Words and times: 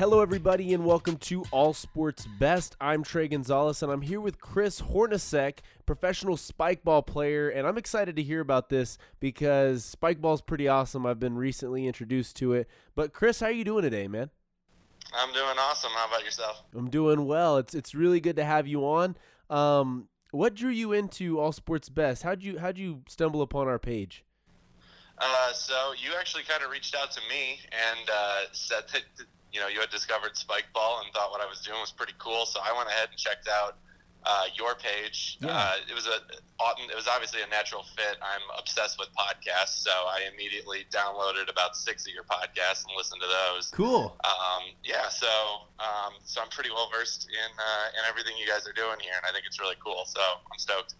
Hello, 0.00 0.22
everybody, 0.22 0.72
and 0.72 0.86
welcome 0.86 1.18
to 1.18 1.44
All 1.50 1.74
Sports 1.74 2.26
Best. 2.38 2.74
I'm 2.80 3.04
Trey 3.04 3.28
Gonzalez, 3.28 3.82
and 3.82 3.92
I'm 3.92 4.00
here 4.00 4.18
with 4.18 4.40
Chris 4.40 4.80
Hornacek, 4.80 5.58
professional 5.84 6.38
spikeball 6.38 7.06
player. 7.06 7.50
And 7.50 7.66
I'm 7.66 7.76
excited 7.76 8.16
to 8.16 8.22
hear 8.22 8.40
about 8.40 8.70
this 8.70 8.96
because 9.20 9.84
spike 9.84 10.18
ball 10.18 10.32
is 10.32 10.40
pretty 10.40 10.68
awesome. 10.68 11.04
I've 11.04 11.20
been 11.20 11.36
recently 11.36 11.86
introduced 11.86 12.36
to 12.36 12.54
it. 12.54 12.66
But 12.94 13.12
Chris, 13.12 13.40
how 13.40 13.48
are 13.48 13.52
you 13.52 13.62
doing 13.62 13.82
today, 13.82 14.08
man? 14.08 14.30
I'm 15.12 15.34
doing 15.34 15.58
awesome. 15.58 15.90
How 15.94 16.08
about 16.08 16.24
yourself? 16.24 16.62
I'm 16.74 16.88
doing 16.88 17.26
well. 17.26 17.58
It's 17.58 17.74
it's 17.74 17.94
really 17.94 18.20
good 18.20 18.36
to 18.36 18.44
have 18.44 18.66
you 18.66 18.86
on. 18.86 19.16
Um, 19.50 20.08
what 20.30 20.54
drew 20.54 20.70
you 20.70 20.94
into 20.94 21.38
All 21.38 21.52
Sports 21.52 21.90
Best? 21.90 22.22
How'd 22.22 22.42
you 22.42 22.58
how'd 22.58 22.78
you 22.78 23.02
stumble 23.06 23.42
upon 23.42 23.68
our 23.68 23.78
page? 23.78 24.24
Uh, 25.18 25.52
so 25.52 25.92
you 26.02 26.12
actually 26.18 26.44
kind 26.44 26.62
of 26.62 26.70
reached 26.70 26.94
out 26.94 27.10
to 27.10 27.20
me 27.28 27.58
and 27.70 28.08
uh, 28.08 28.44
said 28.52 28.84
that 28.94 29.02
you 29.52 29.60
know 29.60 29.68
you 29.68 29.80
had 29.80 29.90
discovered 29.90 30.34
Spikeball 30.34 31.04
and 31.04 31.12
thought 31.12 31.30
what 31.30 31.40
I 31.40 31.46
was 31.46 31.60
doing 31.60 31.80
was 31.80 31.92
pretty 31.92 32.14
cool. 32.18 32.46
So 32.46 32.60
I 32.62 32.76
went 32.76 32.88
ahead 32.88 33.08
and 33.10 33.18
checked 33.18 33.48
out 33.48 33.76
uh, 34.24 34.44
your 34.54 34.74
page. 34.74 35.38
Yeah. 35.40 35.48
Uh, 35.48 35.74
it 35.88 35.94
was 35.94 36.06
a 36.06 36.20
it 36.90 36.96
was 36.96 37.08
obviously 37.08 37.40
a 37.40 37.46
natural 37.48 37.84
fit. 37.96 38.18
I'm 38.20 38.42
obsessed 38.58 38.98
with 38.98 39.08
podcasts, 39.16 39.80
so 39.80 39.90
I 39.90 40.28
immediately 40.32 40.84
downloaded 40.92 41.50
about 41.50 41.74
six 41.74 42.06
of 42.06 42.12
your 42.12 42.24
podcasts 42.24 42.84
and 42.84 42.92
listened 42.96 43.22
to 43.22 43.28
those. 43.28 43.70
Cool. 43.70 44.16
Um, 44.24 44.76
yeah, 44.84 45.08
so 45.08 45.26
um, 45.78 46.14
so 46.24 46.42
I'm 46.42 46.48
pretty 46.48 46.70
well 46.70 46.90
versed 46.92 47.28
in 47.30 47.50
uh, 47.58 47.98
in 47.98 48.08
everything 48.08 48.36
you 48.38 48.46
guys 48.46 48.66
are 48.68 48.74
doing 48.74 49.00
here, 49.00 49.14
and 49.16 49.24
I 49.28 49.32
think 49.32 49.46
it's 49.46 49.58
really 49.58 49.76
cool. 49.82 50.04
So 50.06 50.20
I'm 50.20 50.58
stoked. 50.58 50.94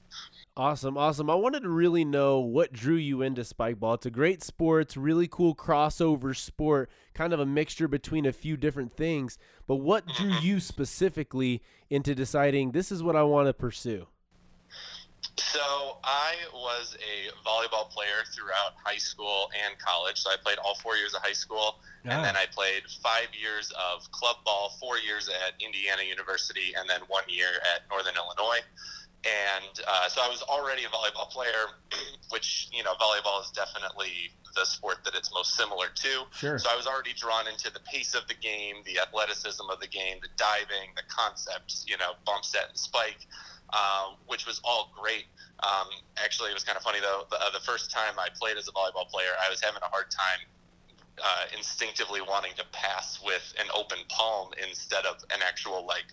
Awesome, 0.56 0.98
awesome. 0.98 1.30
I 1.30 1.36
wanted 1.36 1.62
to 1.62 1.68
really 1.68 2.04
know 2.04 2.40
what 2.40 2.72
drew 2.72 2.96
you 2.96 3.22
into 3.22 3.42
spikeball. 3.42 3.94
It's 3.94 4.06
a 4.06 4.10
great 4.10 4.42
sport. 4.42 4.82
It's 4.82 4.96
a 4.96 5.00
really 5.00 5.28
cool 5.28 5.54
crossover 5.54 6.36
sport, 6.36 6.90
kind 7.20 7.34
of 7.34 7.40
a 7.40 7.44
mixture 7.44 7.86
between 7.86 8.24
a 8.24 8.32
few 8.32 8.56
different 8.56 8.96
things. 8.96 9.36
But 9.66 9.76
what 9.76 10.06
drew 10.06 10.30
mm-hmm. 10.30 10.46
you 10.46 10.58
specifically 10.58 11.60
into 11.90 12.14
deciding 12.14 12.70
this 12.70 12.90
is 12.90 13.02
what 13.02 13.14
I 13.14 13.24
want 13.24 13.46
to 13.46 13.52
pursue? 13.52 14.06
So 15.36 15.98
I 16.02 16.32
was 16.54 16.96
a 16.96 17.28
volleyball 17.46 17.90
player 17.90 18.24
throughout 18.34 18.72
high 18.82 18.96
school 18.96 19.50
and 19.52 19.78
college. 19.78 20.16
So 20.16 20.30
I 20.30 20.36
played 20.42 20.56
all 20.64 20.76
four 20.76 20.96
years 20.96 21.12
of 21.12 21.20
high 21.20 21.34
school, 21.34 21.76
Yeah. 22.06 22.16
and 22.16 22.24
then 22.24 22.36
ah. 22.38 22.40
I 22.40 22.46
played 22.46 22.84
five 23.02 23.28
years 23.38 23.70
of 23.72 24.10
club 24.12 24.36
ball, 24.46 24.78
four 24.80 24.96
years 24.96 25.28
at 25.28 25.60
Indiana 25.60 26.02
University, 26.02 26.72
and 26.74 26.88
then 26.88 27.02
one 27.08 27.24
year 27.28 27.52
at 27.74 27.82
Northern 27.90 28.16
Illinois. 28.16 28.64
And 29.24 29.80
uh, 29.86 30.08
so 30.08 30.22
I 30.22 30.28
was 30.28 30.42
already 30.42 30.84
a 30.84 30.88
volleyball 30.88 31.28
player, 31.28 31.76
which 32.30 32.68
you 32.72 32.82
know, 32.82 32.94
volleyball 32.94 33.42
is 33.42 33.50
definitely 33.50 34.32
the 34.56 34.64
sport 34.64 35.04
that 35.04 35.14
it's 35.14 35.32
most 35.32 35.56
similar 35.56 35.86
to. 35.94 36.24
Sure. 36.32 36.58
So 36.58 36.70
I 36.70 36.76
was 36.76 36.86
already 36.86 37.12
drawn 37.12 37.46
into 37.46 37.70
the 37.72 37.80
pace 37.80 38.14
of 38.14 38.26
the 38.28 38.34
game, 38.34 38.76
the 38.84 38.98
athleticism 38.98 39.62
of 39.70 39.78
the 39.80 39.86
game, 39.86 40.18
the 40.22 40.28
diving, 40.36 40.90
the 40.96 41.02
concepts, 41.08 41.84
you 41.86 41.98
know, 41.98 42.12
bump 42.24 42.44
set 42.44 42.68
and 42.70 42.78
spike, 42.78 43.26
uh, 43.72 44.16
which 44.26 44.46
was 44.46 44.60
all 44.64 44.92
great. 44.98 45.26
Um, 45.62 45.88
actually, 46.16 46.50
it 46.50 46.54
was 46.54 46.64
kind 46.64 46.76
of 46.76 46.82
funny 46.82 47.00
though. 47.00 47.24
The, 47.30 47.36
uh, 47.36 47.50
the 47.52 47.60
first 47.60 47.90
time 47.90 48.18
I 48.18 48.28
played 48.38 48.56
as 48.56 48.68
a 48.68 48.72
volleyball 48.72 49.08
player, 49.08 49.36
I 49.44 49.50
was 49.50 49.60
having 49.60 49.82
a 49.82 49.88
hard 49.88 50.10
time 50.10 50.48
uh, 51.22 51.44
instinctively 51.56 52.20
wanting 52.22 52.52
to 52.56 52.64
pass 52.72 53.20
with 53.22 53.52
an 53.58 53.66
open 53.74 53.98
palm 54.08 54.50
instead 54.66 55.04
of 55.04 55.22
an 55.30 55.40
actual 55.46 55.84
like 55.86 56.06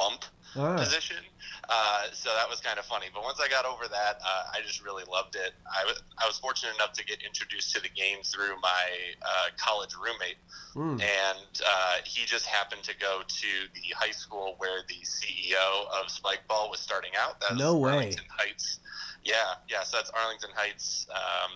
bump 0.00 0.24
Ah, 0.56 0.76
position. 0.76 1.22
Uh, 1.68 2.02
so 2.12 2.28
that 2.34 2.48
was 2.50 2.60
kind 2.60 2.76
of 2.76 2.84
funny. 2.84 3.06
But 3.14 3.22
once 3.22 3.38
I 3.38 3.46
got 3.48 3.64
over 3.64 3.86
that, 3.86 4.18
uh, 4.24 4.42
I 4.52 4.60
just 4.66 4.82
really 4.84 5.04
loved 5.08 5.36
it. 5.36 5.52
I 5.70 5.84
was 5.84 6.02
I 6.18 6.26
was 6.26 6.38
fortunate 6.40 6.74
enough 6.74 6.92
to 6.94 7.04
get 7.04 7.22
introduced 7.22 7.72
to 7.74 7.80
the 7.80 7.88
game 7.88 8.18
through 8.24 8.58
my 8.60 8.84
uh, 9.22 9.48
college 9.56 9.94
roommate, 9.94 10.38
mm, 10.74 11.00
and 11.00 11.52
uh, 11.64 11.94
he 12.04 12.26
just 12.26 12.46
happened 12.46 12.82
to 12.82 12.94
go 12.98 13.20
to 13.26 13.46
the 13.74 13.94
high 13.96 14.10
school 14.10 14.56
where 14.58 14.80
the 14.88 14.98
CEO 15.06 15.86
of 15.94 16.08
Spikeball 16.10 16.68
was 16.68 16.80
starting 16.80 17.12
out. 17.16 17.40
That 17.40 17.50
was 17.52 17.60
No 17.60 17.76
way. 17.76 17.92
Arlington 17.92 18.24
Heights. 18.36 18.80
Yeah, 19.22 19.34
yeah. 19.68 19.84
So 19.84 19.98
that's 19.98 20.10
Arlington 20.10 20.50
Heights 20.56 21.06
um, 21.14 21.52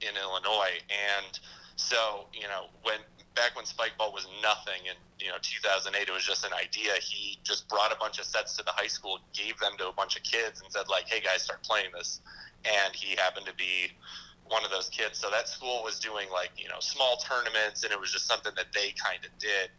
in 0.00 0.16
Illinois, 0.16 0.78
and 0.88 1.38
so 1.76 2.24
you 2.32 2.48
know 2.48 2.68
when 2.82 3.00
back 3.34 3.56
when 3.56 3.64
Spikeball 3.64 4.12
was 4.12 4.26
nothing 4.42 4.84
in 4.86 4.94
you 5.18 5.28
know 5.32 5.38
2008, 5.40 6.08
it 6.08 6.12
was 6.12 6.24
just 6.24 6.44
an 6.44 6.52
idea. 6.52 6.92
He 7.00 7.38
just 7.44 7.68
brought 7.68 7.92
a 7.92 7.96
bunch 7.96 8.18
of 8.18 8.24
sets 8.24 8.56
to 8.56 8.64
the 8.64 8.72
high 8.72 8.86
school, 8.88 9.18
gave 9.32 9.58
them 9.58 9.72
to 9.78 9.88
a 9.88 9.92
bunch 9.92 10.16
of 10.16 10.22
kids, 10.22 10.60
and 10.60 10.70
said 10.72 10.88
like, 10.88 11.08
"Hey 11.08 11.20
guys, 11.20 11.42
start 11.42 11.62
playing 11.62 11.90
this." 11.96 12.20
And 12.64 12.94
he 12.94 13.16
happened 13.16 13.46
to 13.46 13.54
be 13.54 13.90
one 14.46 14.64
of 14.64 14.70
those 14.70 14.88
kids. 14.90 15.18
So 15.18 15.30
that 15.30 15.48
school 15.48 15.82
was 15.82 15.98
doing 15.98 16.28
like 16.30 16.50
you 16.56 16.68
know 16.68 16.80
small 16.80 17.16
tournaments, 17.16 17.84
and 17.84 17.92
it 17.92 17.98
was 18.00 18.12
just 18.12 18.26
something 18.26 18.52
that 18.56 18.72
they 18.74 18.92
kind 19.02 19.24
of 19.24 19.30
did. 19.38 19.70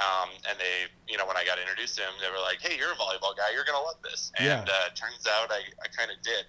Um, 0.00 0.30
and 0.48 0.56
they, 0.58 0.88
you 1.12 1.18
know, 1.18 1.26
when 1.26 1.36
I 1.36 1.44
got 1.44 1.58
introduced 1.60 1.96
to 1.96 2.02
him, 2.02 2.14
they 2.22 2.30
were 2.30 2.40
like, 2.40 2.60
"Hey, 2.62 2.76
you're 2.78 2.92
a 2.92 2.96
volleyball 2.96 3.36
guy. 3.36 3.52
You're 3.52 3.64
gonna 3.64 3.84
love 3.84 4.00
this." 4.02 4.32
And 4.36 4.46
Yeah. 4.46 4.64
uh, 4.64 4.88
turns 4.96 5.26
out 5.26 5.52
I, 5.52 5.60
I 5.82 5.88
kind 5.92 6.10
of 6.10 6.16
did. 6.22 6.46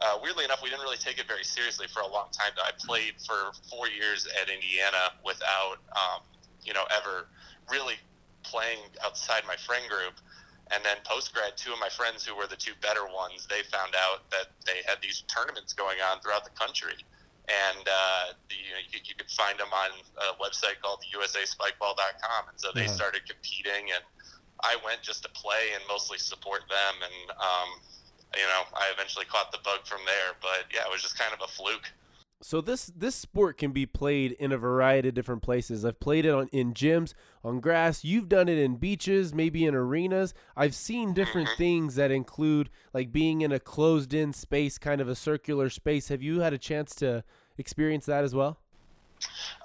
Uh, 0.00 0.18
weirdly 0.22 0.44
enough, 0.44 0.62
we 0.62 0.70
didn't 0.70 0.82
really 0.82 0.96
take 0.96 1.18
it 1.18 1.26
very 1.26 1.42
seriously 1.44 1.86
for 1.88 2.00
a 2.00 2.06
long 2.06 2.28
time. 2.30 2.52
I 2.62 2.70
played 2.78 3.14
for 3.26 3.50
four 3.68 3.88
years 3.88 4.26
at 4.40 4.48
Indiana 4.48 5.10
without, 5.24 5.78
um, 5.96 6.22
you 6.62 6.72
know, 6.72 6.84
ever 6.94 7.26
really 7.70 7.96
playing 8.44 8.78
outside 9.04 9.42
my 9.46 9.56
friend 9.56 9.82
group. 9.88 10.14
And 10.70 10.84
then 10.84 10.98
post 11.04 11.32
grad, 11.34 11.56
two 11.56 11.72
of 11.72 11.80
my 11.80 11.88
friends 11.88 12.24
who 12.24 12.36
were 12.36 12.46
the 12.46 12.56
two 12.56 12.72
better 12.80 13.06
ones, 13.08 13.46
they 13.48 13.62
found 13.72 13.94
out 13.96 14.28
that 14.30 14.52
they 14.66 14.84
had 14.86 15.00
these 15.02 15.24
tournaments 15.26 15.72
going 15.72 15.96
on 16.12 16.20
throughout 16.20 16.44
the 16.44 16.54
country. 16.54 16.94
And 17.48 17.88
uh, 17.88 18.36
you, 18.52 18.70
know, 18.76 18.82
you, 18.92 19.00
you 19.02 19.14
could 19.16 19.30
find 19.30 19.58
them 19.58 19.72
on 19.72 19.90
a 20.20 20.36
website 20.36 20.78
called 20.82 21.00
USASpikeball.com. 21.08 22.48
And 22.52 22.60
so 22.60 22.68
they 22.74 22.84
Yeah. 22.84 22.92
started 22.92 23.22
competing, 23.26 23.90
and 23.96 24.04
I 24.60 24.76
went 24.84 25.02
just 25.02 25.22
to 25.22 25.30
play 25.30 25.72
and 25.74 25.82
mostly 25.88 26.18
support 26.18 26.62
them. 26.68 26.94
And 27.02 27.30
um, 27.40 27.68
you 28.34 28.42
know, 28.42 28.62
I 28.74 28.90
eventually 28.92 29.24
caught 29.26 29.52
the 29.52 29.58
bug 29.64 29.80
from 29.84 30.00
there. 30.06 30.34
But 30.40 30.66
yeah, 30.74 30.82
it 30.82 30.90
was 30.90 31.02
just 31.02 31.18
kind 31.18 31.32
of 31.32 31.40
a 31.42 31.48
fluke. 31.48 31.92
So 32.40 32.60
this 32.60 32.86
this 32.94 33.16
sport 33.16 33.58
can 33.58 33.72
be 33.72 33.84
played 33.84 34.32
in 34.32 34.52
a 34.52 34.58
variety 34.58 35.08
of 35.08 35.14
different 35.14 35.42
places. 35.42 35.84
I've 35.84 35.98
played 35.98 36.24
it 36.24 36.30
on 36.32 36.46
in 36.52 36.72
gyms, 36.72 37.12
on 37.42 37.58
grass. 37.58 38.04
You've 38.04 38.28
done 38.28 38.48
it 38.48 38.58
in 38.58 38.76
beaches, 38.76 39.34
maybe 39.34 39.64
in 39.64 39.74
arenas. 39.74 40.34
I've 40.56 40.74
seen 40.74 41.14
different 41.14 41.48
Mhm. 41.48 41.56
things 41.56 41.94
that 41.96 42.12
include 42.12 42.70
like 42.94 43.10
being 43.10 43.40
in 43.40 43.50
a 43.50 43.58
closed-in 43.58 44.32
space, 44.34 44.78
kind 44.78 45.00
of 45.00 45.08
a 45.08 45.16
circular 45.16 45.68
space. 45.68 46.08
Have 46.08 46.22
you 46.22 46.40
had 46.40 46.52
a 46.52 46.58
chance 46.58 46.94
to 46.96 47.24
experience 47.56 48.06
that 48.06 48.22
as 48.22 48.36
well? 48.36 48.60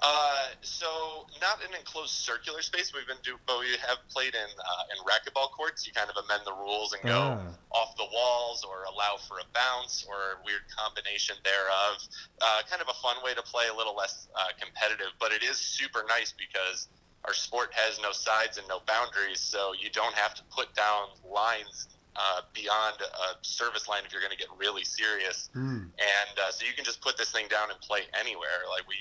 Uh, 0.02 0.48
so 0.60 1.26
not 1.40 1.62
an 1.64 1.74
enclosed 1.78 2.10
circular 2.12 2.60
space. 2.62 2.92
We've 2.92 3.06
been 3.06 3.16
do, 3.22 3.36
but 3.46 3.58
we 3.60 3.70
have 3.86 3.98
played 4.10 4.34
in 4.34 4.50
uh, 4.58 4.92
in 4.92 4.98
racquetball 5.04 5.50
courts. 5.52 5.86
You 5.86 5.92
kind 5.92 6.10
of 6.10 6.16
amend 6.24 6.42
the 6.44 6.52
rules 6.52 6.92
and 6.92 7.02
go 7.02 7.38
Ah. 7.38 7.78
off 7.78 7.96
the 7.96 8.06
walls 8.12 8.64
or 8.64 8.84
allow 8.84 9.16
for 9.16 9.38
a 9.38 9.46
bounce 9.54 10.04
or 10.08 10.14
a 10.14 10.44
weird 10.44 10.62
combination 10.76 11.36
thereof. 11.44 12.02
Uh, 12.40 12.60
kind 12.68 12.82
of 12.82 12.88
a 12.88 12.94
fun 13.00 13.16
way 13.24 13.34
to 13.34 13.42
play, 13.42 13.68
a 13.68 13.74
little 13.74 13.94
less 13.96 14.28
uh, 14.36 14.48
competitive, 14.60 15.12
but 15.18 15.32
it 15.32 15.42
is 15.42 15.56
super 15.56 16.04
nice 16.08 16.32
because 16.36 16.88
our 17.24 17.32
sport 17.32 17.70
has 17.72 17.98
no 18.02 18.12
sides 18.12 18.58
and 18.58 18.68
no 18.68 18.80
boundaries, 18.86 19.40
so 19.40 19.72
you 19.72 19.88
don't 19.90 20.14
have 20.14 20.34
to 20.34 20.42
put 20.54 20.74
down 20.74 21.08
lines 21.24 21.88
uh, 22.16 22.42
beyond 22.52 22.96
a 23.00 23.42
service 23.42 23.88
line 23.88 24.02
if 24.04 24.12
you're 24.12 24.20
going 24.20 24.30
to 24.30 24.36
get 24.38 24.48
really 24.58 24.84
serious 24.84 25.48
Hmm. 25.52 25.88
and 25.98 26.34
uh, 26.38 26.50
so 26.52 26.64
you 26.66 26.72
can 26.74 26.84
just 26.84 27.00
put 27.00 27.16
this 27.16 27.32
thing 27.32 27.48
down 27.48 27.70
and 27.70 27.80
play 27.80 28.02
anywhere. 28.20 28.68
Like 28.70 28.86
we 28.86 28.94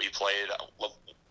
we 0.00 0.08
played 0.08 0.48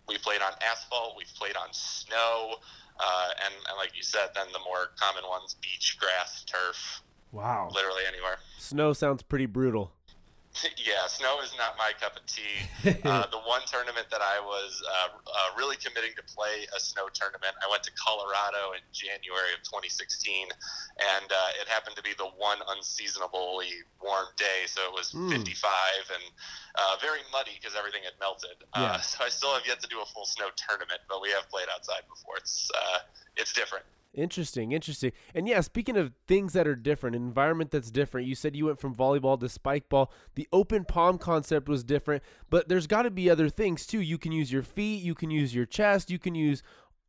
we 0.08 0.16
played 0.18 0.40
on 0.42 0.52
asphalt, 0.64 1.14
We've 1.16 1.32
played 1.36 1.56
on 1.56 1.68
snow, 1.72 2.54
uh, 2.98 3.28
and, 3.44 3.54
and 3.54 3.76
like 3.76 3.96
you 3.96 4.02
said, 4.02 4.30
then 4.34 4.46
the 4.52 4.58
more 4.60 4.90
common 4.98 5.24
ones: 5.28 5.56
beach, 5.60 5.96
grass, 6.00 6.44
turf, 6.44 7.02
Wow. 7.32 7.70
literally 7.74 8.02
anywhere. 8.08 8.38
Snow 8.58 8.92
sounds 8.92 9.22
pretty 9.22 9.46
brutal. 9.46 9.92
yeah, 10.76 11.06
snow 11.06 11.40
is 11.40 11.54
not 11.56 11.78
my 11.78 11.92
cup 12.00 12.16
of 12.16 12.24
tea. 12.26 12.66
Uh, 13.10 13.26
the 13.32 13.40
one 13.48 13.60
tournament 13.66 14.06
that 14.10 14.20
I 14.20 14.40
was 14.40 14.82
uh, 14.84 15.08
uh, 15.26 15.48
really 15.56 15.76
committing 15.76 16.12
to 16.16 16.24
play 16.34 16.66
a 16.76 16.80
snow 16.80 17.08
tournament, 17.12 17.54
I 17.64 17.68
went 17.70 17.82
to 17.84 17.92
Colorado 17.96 18.72
in 18.76 18.82
January 18.92 19.52
of 19.56 19.62
2016, 19.64 20.48
and 20.48 21.26
uh, 21.28 21.60
it 21.60 21.66
happened 21.68 21.96
to 21.96 22.02
be 22.02 22.12
the 22.18 22.28
one 22.36 22.58
unseasonably 22.76 23.84
warm 24.02 24.26
day, 24.36 24.66
so 24.66 24.82
it 24.84 24.92
was 24.92 25.12
Mm. 25.12 25.30
55 25.32 25.60
and 26.14 26.24
uh, 26.76 26.96
very 27.00 27.20
muddy 27.32 27.58
because 27.60 27.74
everything 27.76 28.02
had 28.04 28.14
melted. 28.20 28.56
Yeah. 28.76 28.96
Uh, 28.96 29.00
so 29.10 29.24
I 29.24 29.28
still 29.28 29.52
have 29.54 29.66
yet 29.66 29.80
to 29.80 29.88
do 29.88 30.00
a 30.00 30.06
full 30.06 30.26
snow 30.26 30.48
tournament, 30.56 31.00
but 31.08 31.20
we 31.20 31.30
have 31.30 31.48
played 31.50 31.66
outside 31.72 32.02
before. 32.08 32.36
It's 32.36 32.70
uh, 32.74 32.98
it's 33.36 33.52
different. 33.52 33.84
Interesting, 34.12 34.72
interesting. 34.72 35.12
And 35.34 35.46
yeah, 35.46 35.60
speaking 35.60 35.96
of 35.96 36.12
things 36.26 36.52
that 36.54 36.66
are 36.66 36.74
different, 36.74 37.14
an 37.14 37.22
environment 37.22 37.70
that's 37.70 37.92
different, 37.92 38.26
you 38.26 38.34
said 38.34 38.56
you 38.56 38.66
went 38.66 38.80
from 38.80 38.94
volleyball 38.94 39.38
to 39.38 39.48
spike 39.48 39.88
ball. 39.88 40.12
The 40.34 40.48
open 40.52 40.84
palm 40.84 41.16
concept 41.16 41.68
was 41.68 41.84
different, 41.84 42.24
but 42.48 42.68
there's 42.68 42.88
got 42.88 43.02
to 43.02 43.10
be 43.10 43.30
other 43.30 43.48
things 43.48 43.86
too. 43.86 44.00
You 44.00 44.18
can 44.18 44.32
use 44.32 44.50
your 44.50 44.64
feet, 44.64 45.02
you 45.02 45.14
can 45.14 45.30
use 45.30 45.54
your 45.54 45.64
chest, 45.64 46.10
you 46.10 46.18
can 46.18 46.34
use 46.34 46.62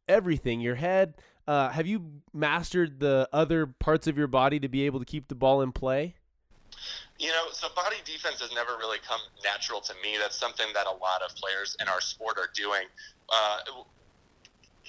everything, 0.07 0.62
your 0.62 0.75
head. 0.75 1.15
Uh, 1.48 1.69
have 1.69 1.88
you 1.88 2.21
mastered 2.33 3.00
the 3.00 3.27
other 3.33 3.65
parts 3.65 4.06
of 4.06 4.15
your 4.15 4.27
body 4.27 4.59
to 4.59 4.69
be 4.69 4.86
able 4.86 5.00
to 5.00 5.06
keep 5.06 5.27
the 5.27 5.36
ball 5.36 5.63
in 5.63 5.71
play? 5.71 6.13
You 7.18 7.30
know, 7.30 7.45
so 7.51 7.68
body 7.75 7.97
defense 8.06 8.39
has 8.42 8.54
never 8.54 8.77
really 8.77 9.00
come 9.07 9.19
natural 9.44 9.81
to 9.81 9.94
me. 10.04 10.18
That's 10.19 10.38
something 10.38 10.68
that 10.75 10.86
a 10.86 10.92
lot 10.92 11.21
of 11.27 11.36
players 11.36 11.75
in 11.81 11.88
our 11.88 12.01
sport 12.01 12.38
are 12.38 12.50
doing. 12.54 12.83
Uh, 13.30 13.83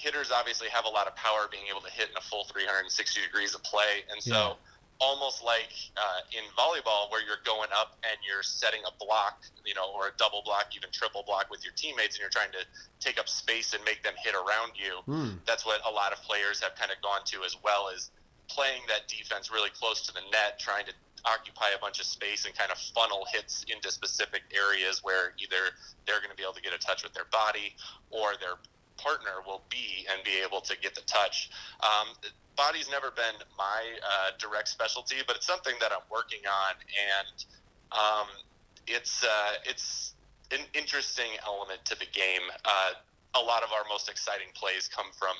hitters 0.03 0.31
obviously 0.31 0.67
have 0.67 0.83
a 0.83 0.89
lot 0.89 1.07
of 1.07 1.15
power 1.15 1.47
being 1.49 1.63
able 1.71 1.79
to 1.81 1.89
hit 1.89 2.09
in 2.11 2.17
a 2.17 2.21
full 2.21 2.43
360 2.51 3.21
degrees 3.23 3.55
of 3.55 3.63
play. 3.63 4.03
And 4.11 4.21
so, 4.21 4.31
Yeah. 4.35 4.53
almost 4.99 5.43
like 5.43 5.71
uh, 5.97 6.19
in 6.31 6.43
volleyball, 6.59 7.09
where 7.09 7.23
you're 7.25 7.41
going 7.43 7.69
up 7.73 7.97
and 8.03 8.17
you're 8.27 8.43
setting 8.43 8.81
a 8.85 8.91
block, 9.03 9.41
you 9.65 9.73
know, 9.73 9.87
or 9.95 10.07
a 10.09 10.11
double 10.17 10.41
block, 10.43 10.75
even 10.75 10.89
triple 10.91 11.23
block 11.23 11.49
with 11.49 11.63
your 11.63 11.73
teammates, 11.73 12.15
and 12.15 12.21
you're 12.21 12.29
trying 12.29 12.51
to 12.51 12.63
take 12.99 13.17
up 13.19 13.27
space 13.27 13.73
and 13.73 13.83
make 13.85 14.03
them 14.03 14.13
hit 14.21 14.35
around 14.35 14.73
you. 14.75 14.99
Hmm. 15.05 15.29
That's 15.45 15.65
what 15.65 15.81
a 15.87 15.91
lot 15.91 16.11
of 16.13 16.19
players 16.21 16.59
have 16.61 16.75
kind 16.75 16.91
of 16.91 17.01
gone 17.01 17.23
to 17.25 17.43
as 17.43 17.55
well 17.63 17.89
as 17.93 18.11
playing 18.49 18.81
that 18.89 19.07
defense 19.07 19.49
really 19.51 19.71
close 19.71 20.01
to 20.07 20.13
the 20.13 20.21
net, 20.31 20.59
trying 20.59 20.85
to 20.85 20.93
occupy 21.25 21.69
a 21.75 21.79
bunch 21.79 21.99
of 22.01 22.05
space 22.05 22.45
and 22.45 22.53
kind 22.55 22.69
of 22.71 22.77
funnel 22.77 23.25
hits 23.31 23.65
into 23.73 23.89
specific 23.89 24.43
areas 24.53 24.99
where 25.03 25.33
either 25.41 25.71
they're 26.05 26.19
going 26.19 26.29
to 26.29 26.35
be 26.35 26.43
able 26.43 26.53
to 26.53 26.61
get 26.61 26.73
a 26.73 26.77
touch 26.77 27.01
with 27.03 27.13
their 27.13 27.25
body 27.31 27.73
or 28.11 28.33
their 28.41 28.55
partner 29.03 29.43
will 29.45 29.61
be 29.69 30.07
and 30.11 30.23
be 30.23 30.39
able 30.43 30.61
to 30.61 30.73
get 30.79 30.95
the 30.95 31.01
touch. 31.01 31.51
Um, 31.83 32.15
body's 32.55 32.89
never 32.89 33.11
been 33.11 33.35
my 33.57 33.81
uh, 33.99 34.31
direct 34.39 34.69
specialty, 34.69 35.17
but 35.27 35.35
it's 35.35 35.47
something 35.47 35.75
that 35.81 35.91
I'm 35.91 36.07
working 36.09 36.41
on, 36.47 36.73
and 36.95 37.37
um, 37.91 38.27
it's 38.87 39.23
uh, 39.23 39.53
it's 39.65 40.13
an 40.51 40.63
interesting 40.73 41.35
element 41.45 41.83
to 41.85 41.95
the 41.99 42.07
game. 42.13 42.45
Uh, 42.63 42.91
a 43.35 43.41
lot 43.41 43.63
of 43.63 43.71
our 43.73 43.83
most 43.89 44.09
exciting 44.09 44.47
plays 44.53 44.87
come 44.87 45.07
from 45.17 45.33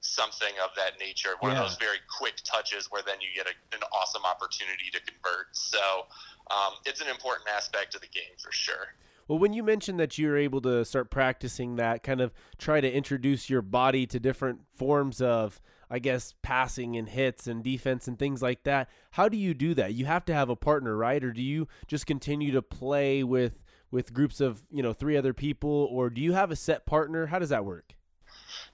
something 0.00 0.52
of 0.62 0.70
that 0.76 1.00
nature. 1.00 1.30
One 1.40 1.52
Yeah. 1.52 1.62
of 1.62 1.70
those 1.70 1.78
very 1.78 1.98
quick 2.18 2.36
touches 2.44 2.90
where 2.90 3.02
then 3.02 3.20
you 3.20 3.28
get 3.34 3.46
a, 3.46 3.56
an 3.74 3.82
awesome 3.90 4.24
opportunity 4.24 4.90
to 4.92 5.00
convert. 5.00 5.56
So 5.56 6.06
um, 6.50 6.74
it's 6.84 7.00
an 7.00 7.08
important 7.08 7.48
aspect 7.48 7.94
of 7.94 8.02
the 8.02 8.08
game 8.08 8.36
for 8.38 8.52
sure. 8.52 8.92
Well, 9.28 9.38
when 9.38 9.52
you 9.52 9.62
mentioned 9.62 10.00
that 10.00 10.16
you're 10.18 10.38
able 10.38 10.62
to 10.62 10.84
start 10.84 11.10
practicing 11.10 11.76
that, 11.76 12.02
kind 12.02 12.20
of 12.20 12.32
try 12.56 12.80
to 12.80 12.90
introduce 12.90 13.50
your 13.50 13.62
body 13.62 14.06
to 14.06 14.18
different 14.18 14.60
forms 14.74 15.20
of, 15.20 15.60
I 15.90 15.98
guess, 15.98 16.34
passing 16.42 16.96
and 16.96 17.08
hits 17.08 17.46
and 17.46 17.62
defense 17.62 18.08
and 18.08 18.18
things 18.18 18.40
like 18.40 18.64
that, 18.64 18.88
how 19.12 19.28
do 19.28 19.36
you 19.36 19.52
do 19.52 19.74
that? 19.74 19.92
You 19.92 20.06
have 20.06 20.24
to 20.26 20.34
have 20.34 20.48
a 20.48 20.56
partner, 20.56 20.96
right? 20.96 21.22
Or 21.22 21.32
do 21.32 21.42
you 21.42 21.68
just 21.86 22.06
continue 22.06 22.52
to 22.52 22.62
play 22.62 23.22
with 23.22 23.62
with 23.90 24.12
groups 24.12 24.40
of, 24.40 24.60
you 24.70 24.82
know, 24.82 24.92
three 24.92 25.16
other 25.16 25.32
people 25.32 25.88
or 25.90 26.10
do 26.10 26.20
you 26.20 26.32
have 26.32 26.50
a 26.50 26.56
set 26.56 26.84
partner? 26.84 27.26
How 27.26 27.38
does 27.38 27.48
that 27.48 27.64
work? 27.64 27.94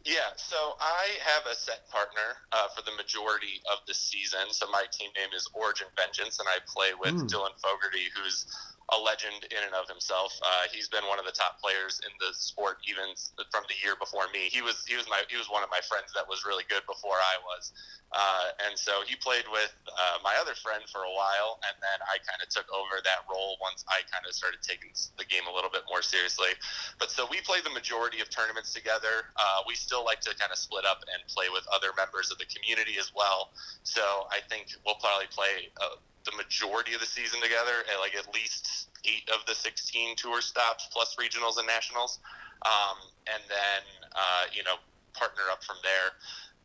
Yeah, 0.04 0.34
so 0.36 0.56
I 0.80 1.06
have 1.24 1.46
a 1.50 1.54
set 1.54 1.88
partner 1.88 2.36
uh, 2.52 2.68
for 2.76 2.82
the 2.82 2.90
majority 2.96 3.62
of 3.72 3.78
the 3.86 3.94
season. 3.94 4.40
So 4.50 4.66
my 4.70 4.84
team 4.92 5.10
name 5.16 5.30
is 5.34 5.48
Origin 5.54 5.86
Vengeance, 5.96 6.38
and 6.40 6.48
I 6.48 6.58
play 6.66 6.90
with 6.98 7.14
Mm. 7.14 7.28
Dylan 7.28 7.58
Fogarty, 7.62 8.10
who's 8.14 8.44
a 8.92 8.98
legend 9.00 9.48
in 9.48 9.62
and 9.64 9.72
of 9.72 9.88
himself. 9.88 10.36
Uh, 10.44 10.68
he's 10.68 10.88
been 10.88 11.04
one 11.08 11.16
of 11.16 11.24
the 11.24 11.32
top 11.32 11.56
players 11.60 12.00
in 12.04 12.12
the 12.20 12.34
sport 12.36 12.84
even 12.84 13.16
from 13.48 13.64
the 13.72 13.76
year 13.80 13.96
before 13.96 14.28
me. 14.32 14.52
He 14.52 14.60
was 14.60 14.84
he 14.84 14.96
was 14.96 15.08
my 15.08 15.24
he 15.32 15.40
was 15.40 15.48
one 15.48 15.64
of 15.64 15.70
my 15.72 15.80
friends 15.88 16.12
that 16.12 16.28
was 16.28 16.44
really 16.44 16.68
good 16.68 16.84
before 16.84 17.16
I 17.16 17.36
was, 17.48 17.72
uh, 18.12 18.68
and 18.68 18.76
so 18.76 19.00
he 19.08 19.16
played 19.16 19.48
with 19.48 19.72
uh, 19.88 20.20
my 20.20 20.36
other 20.36 20.52
friend 20.60 20.84
for 20.92 21.08
a 21.08 21.12
while, 21.16 21.58
and 21.64 21.74
then 21.80 21.98
I 22.04 22.20
kind 22.22 22.44
of 22.44 22.52
took 22.52 22.68
over 22.70 23.00
that 23.00 23.24
role 23.24 23.56
once 23.58 23.88
I 23.88 24.04
kind 24.12 24.28
of 24.28 24.36
started 24.36 24.60
taking 24.60 24.92
the 25.16 25.24
game 25.24 25.48
a 25.48 25.54
little 25.54 25.72
bit 25.72 25.88
more 25.88 26.04
seriously. 26.04 26.52
But 27.00 27.08
so 27.08 27.24
we 27.26 27.40
play 27.40 27.64
the 27.64 27.72
majority 27.72 28.20
of 28.20 28.28
tournaments 28.28 28.76
together. 28.76 29.32
Uh, 29.34 29.64
we 29.64 29.74
still 29.74 30.04
like 30.04 30.20
to 30.28 30.32
kind 30.36 30.52
of 30.52 30.58
split 30.60 30.84
up 30.84 31.02
and 31.08 31.24
play 31.32 31.48
with 31.48 31.64
other 31.72 31.96
members 31.96 32.30
of 32.30 32.36
the 32.36 32.46
community 32.46 33.00
as 33.00 33.10
well. 33.16 33.50
So 33.82 34.28
I 34.28 34.44
think 34.46 34.76
we'll 34.84 35.00
probably 35.00 35.28
play 35.32 35.72
uh, 35.80 35.96
the 36.24 36.32
majority 36.36 36.94
of 36.94 37.00
the 37.00 37.06
season 37.06 37.40
together 37.40 37.84
at 37.92 38.00
like 38.00 38.14
at 38.16 38.32
least 38.34 38.88
eight 39.04 39.28
of 39.28 39.44
the 39.46 39.54
16 39.54 40.16
tour 40.16 40.40
stops 40.40 40.88
plus 40.92 41.16
regionals 41.16 41.58
and 41.58 41.66
nationals. 41.66 42.18
Um, 42.64 42.96
and 43.28 43.42
then, 43.48 43.82
uh, 44.14 44.48
you 44.52 44.64
know, 44.64 44.80
partner 45.12 45.44
up 45.52 45.62
from 45.62 45.76
there. 45.82 46.16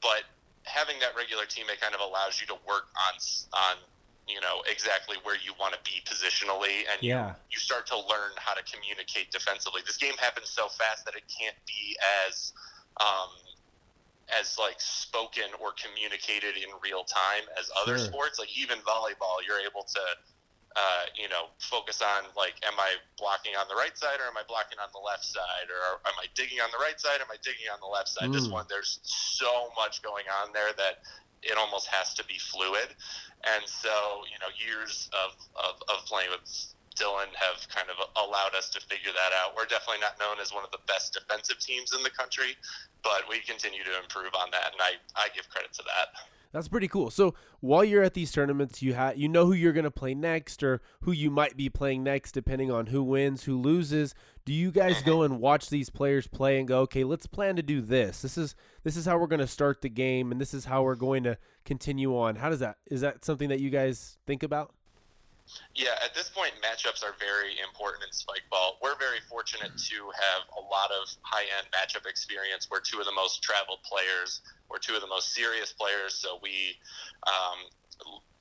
But 0.02 0.24
having 0.64 1.00
that 1.00 1.16
regular 1.16 1.44
teammate 1.44 1.80
kind 1.82 1.94
of 1.94 2.00
allows 2.00 2.40
you 2.40 2.48
to 2.48 2.58
work 2.68 2.88
on, 2.96 3.14
on, 3.52 3.76
you 4.28 4.40
know, 4.40 4.64
exactly 4.70 5.18
where 5.24 5.36
you 5.36 5.52
want 5.60 5.74
to 5.74 5.82
be 5.84 6.00
positionally 6.08 6.88
and 6.88 7.02
you 7.02 7.36
you 7.52 7.60
start 7.60 7.88
to 7.88 7.98
learn 7.98 8.32
how 8.38 8.54
to 8.54 8.64
communicate 8.64 9.32
defensively. 9.32 9.82
This 9.86 9.98
game 9.98 10.16
happens 10.20 10.50
so 10.50 10.70
fast 10.70 11.04
that 11.06 11.16
it 11.16 11.24
can't 11.28 11.58
be 11.68 11.98
as 12.28 12.54
um, 13.02 13.32
as 14.38 14.58
like 14.58 14.78
spoken 14.78 15.50
or 15.62 15.74
communicated 15.78 16.56
in 16.58 16.70
real 16.84 17.04
time 17.04 17.46
as 17.60 17.70
other 17.82 17.98
Sure. 17.98 18.12
sports. 18.14 18.40
Like 18.40 18.52
even 18.58 18.80
volleyball, 18.86 19.42
you're 19.46 19.60
able 19.62 19.84
to 19.84 20.04
uh, 20.78 21.06
you 21.18 21.28
know 21.30 21.50
focus 21.60 22.02
on 22.02 22.30
like, 22.38 22.56
am 22.66 22.78
I 22.78 22.96
blocking 23.18 23.56
on 23.58 23.68
the 23.68 23.76
right 23.76 23.98
side 23.98 24.22
or 24.22 24.30
am 24.30 24.38
I 24.38 24.44
blocking 24.48 24.78
on 24.78 24.90
the 24.94 25.02
left 25.02 25.26
side 25.26 25.68
or 25.70 25.98
am 26.06 26.18
I 26.22 26.28
digging 26.36 26.62
on 26.62 26.70
the 26.72 26.82
right 26.82 27.00
side? 27.00 27.22
Am 27.22 27.32
I 27.32 27.38
digging 27.42 27.68
on 27.74 27.80
the 27.82 27.90
left 27.90 28.10
side? 28.10 28.30
This 28.32 28.48
Mm. 28.48 28.54
one, 28.54 28.66
there's 28.70 29.00
so 29.04 29.72
much 29.76 30.02
going 30.02 30.26
on 30.42 30.54
there 30.54 30.74
that 30.78 31.02
it 31.42 31.58
almost 31.58 31.88
has 31.88 32.14
to 32.16 32.24
be 32.26 32.38
fluid. 32.38 32.96
And 33.48 33.64
so, 33.66 34.24
you 34.28 34.38
know, 34.44 34.52
years 34.60 35.10
of, 35.14 35.32
of, 35.56 35.82
of 35.88 36.06
playing 36.06 36.30
with 36.30 36.44
Dylan 37.00 37.32
have 37.34 37.64
kind 37.72 37.88
of 37.88 37.98
allowed 38.20 38.54
us 38.56 38.70
to 38.76 38.80
figure 38.82 39.12
that 39.16 39.32
out. 39.40 39.56
We're 39.56 39.66
definitely 39.66 40.02
not 40.02 40.20
known 40.20 40.38
as 40.42 40.54
one 40.54 40.66
of 40.66 40.72
the 40.72 40.84
best 40.86 41.14
defensive 41.14 41.60
teams 41.60 41.96
in 41.96 42.04
the 42.04 42.12
country, 42.12 42.60
but 43.04 43.24
we 43.30 43.40
continue 43.40 43.84
to 43.84 43.96
improve 44.04 44.36
on 44.36 44.52
that, 44.52 44.76
and 44.76 44.82
I, 44.82 45.00
I 45.16 45.30
give 45.34 45.50
credit 45.50 45.72
to 45.74 45.84
that. 45.84 46.12
That's 46.52 46.68
pretty 46.68 46.88
cool. 46.88 47.12
So 47.12 47.36
while 47.60 47.84
you're 47.84 48.02
at 48.02 48.16
these 48.16 48.32
tournaments, 48.32 48.82
you 48.82 48.96
ha- 48.96 49.14
you 49.16 49.30
know 49.30 49.46
who 49.46 49.54
you're 49.54 49.74
gonna 49.74 49.92
play 49.92 50.16
next, 50.16 50.64
or 50.64 50.82
who 51.02 51.12
you 51.12 51.30
might 51.30 51.56
be 51.56 51.70
playing 51.70 52.04
next, 52.04 52.32
depending 52.32 52.72
on 52.72 52.88
who 52.88 53.04
wins, 53.04 53.44
who 53.44 53.56
loses. 53.56 54.16
Do 54.46 54.54
you 54.54 54.72
guys 54.72 54.96
mm-hmm. 54.98 55.10
go 55.10 55.22
and 55.22 55.40
watch 55.40 55.70
these 55.70 55.92
players 55.92 56.26
play 56.28 56.58
and 56.58 56.68
go, 56.68 56.80
okay, 56.82 57.04
let's 57.04 57.28
plan 57.28 57.56
to 57.58 57.62
do 57.62 57.82
this. 57.82 58.24
This 58.24 58.36
is 58.36 58.56
this 58.84 58.98
is 58.98 59.06
how 59.06 59.20
we're 59.20 59.28
gonna 59.28 59.46
start 59.46 59.82
the 59.82 59.90
game, 59.90 60.32
and 60.32 60.42
this 60.42 60.56
is 60.56 60.66
how 60.66 60.82
we're 60.82 60.96
going 60.96 61.24
to 61.24 61.38
continue 61.66 62.18
on. 62.18 62.36
How 62.36 62.50
does 62.50 62.60
that? 62.60 62.78
Is 62.90 63.02
that 63.02 63.24
something 63.24 63.50
that 63.50 63.60
you 63.60 63.70
guys 63.70 64.18
think 64.26 64.42
about? 64.42 64.74
Yeah, 65.76 65.96
at 66.04 66.14
this 66.14 66.30
point, 66.30 66.52
matchups 66.60 67.04
are 67.04 67.16
very 67.20 67.56
important 67.64 68.04
in 68.04 68.12
spike 68.12 68.44
ball. 68.50 68.78
We're 68.82 68.98
very 68.98 69.20
fortunate 69.30 69.72
to 69.72 69.98
have 70.12 70.42
a 70.58 70.62
lot 70.62 70.92
of 70.92 71.08
high 71.22 71.48
end 71.58 71.68
matchup 71.72 72.10
experience. 72.10 72.68
We're 72.70 72.82
two 72.82 73.00
of 73.00 73.06
the 73.06 73.16
most 73.16 73.42
traveled 73.42 73.80
players. 73.84 74.42
We're 74.70 74.80
two 74.80 74.96
of 74.96 75.02
the 75.02 75.08
most 75.08 75.34
serious 75.34 75.72
players. 75.72 76.16
So 76.16 76.40
we, 76.42 76.76
um, 77.26 77.70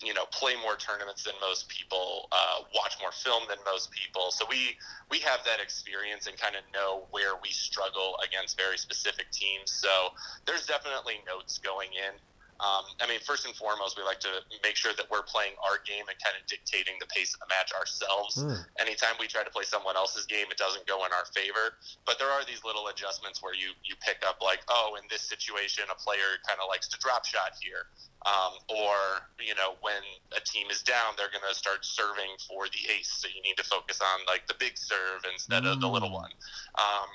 you 0.03 0.15
know, 0.15 0.25
play 0.31 0.55
more 0.63 0.77
tournaments 0.77 1.25
than 1.25 1.35
most 1.41 1.69
people, 1.69 2.29
uh, 2.33 2.63
watch 2.75 2.97
more 3.01 3.13
film 3.13 3.45
than 3.49 3.59
most 3.65 3.91
people. 3.91 4.31
So 4.31 4.45
we 4.49 4.77
we 5.11 5.19
have 5.21 5.41
that 5.45 5.61
experience 5.61 6.27
and 6.27 6.37
kind 6.37 6.57
of 6.57 6.63
know 6.73 7.07
where 7.11 7.35
we 7.43 7.51
struggle 7.51 8.17
against 8.25 8.57
very 8.57 8.79
specific 8.79 9.31
teams. 9.33 9.73
So 9.73 10.15
there's 10.47 10.67
definitely 10.67 11.21
notes 11.27 11.59
going 11.59 11.91
in. 11.93 12.19
Um, 12.59 12.91
I 12.99 13.07
mean, 13.07 13.23
first 13.23 13.47
and 13.47 13.55
foremost, 13.55 13.95
we 13.97 14.03
like 14.03 14.19
to 14.27 14.43
make 14.67 14.75
sure 14.75 14.91
that 14.99 15.07
we're 15.11 15.23
playing 15.23 15.55
our 15.63 15.79
game 15.87 16.03
and 16.11 16.19
kind 16.19 16.35
of 16.35 16.43
dictating 16.51 16.99
the 16.99 17.07
pace 17.07 17.31
of 17.35 17.39
the 17.39 17.47
match 17.47 17.71
ourselves. 17.71 18.35
Hmm. 18.43 18.59
Anytime 18.83 19.15
we 19.23 19.31
try 19.31 19.47
to 19.47 19.51
play 19.55 19.63
someone 19.63 19.95
else's 19.95 20.27
game, 20.27 20.51
it 20.51 20.59
doesn't 20.59 20.83
go 20.91 21.07
in 21.07 21.13
our 21.15 21.23
favor. 21.31 21.79
But 22.03 22.19
there 22.19 22.27
are 22.35 22.43
these 22.43 22.67
little 22.67 22.91
adjustments 22.91 23.39
where 23.43 23.55
you 23.55 23.71
you 23.87 23.95
pick 24.03 24.27
up 24.27 24.43
like, 24.43 24.67
oh, 24.67 24.99
in 24.99 25.07
this 25.07 25.23
situation, 25.23 25.87
a 25.87 25.95
player 25.95 26.43
kind 26.47 26.59
of 26.59 26.67
likes 26.67 26.89
to 26.91 26.99
drop 26.99 27.23
shot 27.25 27.55
here, 27.63 27.87
um, 28.27 28.59
or 28.67 29.23
you 29.39 29.55
know, 29.55 29.79
when 29.81 30.03
a 30.35 30.43
team 30.43 30.67
is 30.75 30.83
down, 30.83 31.15
they're 31.15 31.31
going 31.31 31.47
to 31.47 31.55
start 31.55 31.87
serving 31.87 32.35
for 32.43 32.67
the 32.75 32.83
ace. 32.91 33.23
So 33.23 33.29
you 33.31 33.39
need 33.47 33.57
to 33.63 33.65
focus 33.65 34.03
on 34.03 34.27
like 34.27 34.51
the 34.51 34.59
big 34.59 34.75
serve 34.75 35.23
instead 35.31 35.63
of 35.65 35.79
the 35.81 35.89
little 35.89 36.11
Mm. 36.11 36.27
one. 36.27 36.33
Um, 36.75 37.09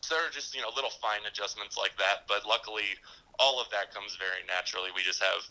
so 0.00 0.14
there 0.14 0.24
are 0.26 0.30
just 0.30 0.54
you 0.54 0.62
know 0.62 0.70
little 0.76 0.94
fine 1.02 1.20
adjustments 1.26 1.76
like 1.76 1.96
that. 1.98 2.24
But 2.28 2.46
luckily, 2.46 2.94
all 3.38 3.60
of 3.60 3.70
that 3.70 3.94
comes 3.94 4.16
very 4.16 4.42
naturally. 4.46 4.90
We 4.94 5.02
just 5.02 5.22
have 5.22 5.42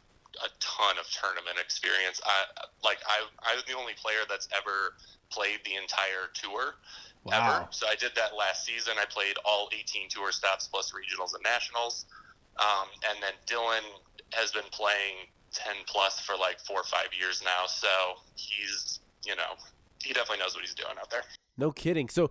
a 0.44 0.50
ton 0.60 1.00
of 1.00 1.08
tournament 1.10 1.58
experience. 1.58 2.22
I 2.26 2.68
like 2.84 3.00
I 3.08 3.26
I'm 3.44 3.60
the 3.68 3.74
only 3.74 3.94
player 3.96 4.28
that's 4.30 4.48
ever 4.56 4.96
played 5.32 5.60
the 5.66 5.76
entire 5.76 6.32
tour 6.34 6.76
ever. 7.32 7.68
So 7.72 7.88
I 7.88 7.96
did 7.96 8.12
that 8.16 8.36
last 8.38 8.66
season. 8.66 8.94
I 9.02 9.06
played 9.06 9.36
all 9.44 9.70
18 9.74 10.08
tour 10.10 10.32
stops 10.32 10.68
plus 10.68 10.92
regionals 10.92 11.34
and 11.34 11.44
nationals. 11.44 12.06
Um, 12.58 12.88
and 13.10 13.22
then 13.22 13.36
Dylan 13.46 13.84
has 14.32 14.52
been 14.52 14.68
playing 14.72 15.28
10 15.52 15.76
plus 15.88 16.20
for 16.22 16.36
like 16.38 16.60
four 16.60 16.80
or 16.80 16.88
five 16.88 17.10
years 17.18 17.42
now. 17.44 17.68
So 17.68 17.88
he's 18.36 19.00
you 19.26 19.36
know 19.36 19.58
he 20.04 20.14
definitely 20.14 20.44
knows 20.44 20.56
what 20.56 20.62
he's 20.62 20.76
doing 20.76 20.96
out 21.00 21.10
there. 21.10 21.24
No 21.58 21.72
kidding. 21.72 22.08
So, 22.08 22.30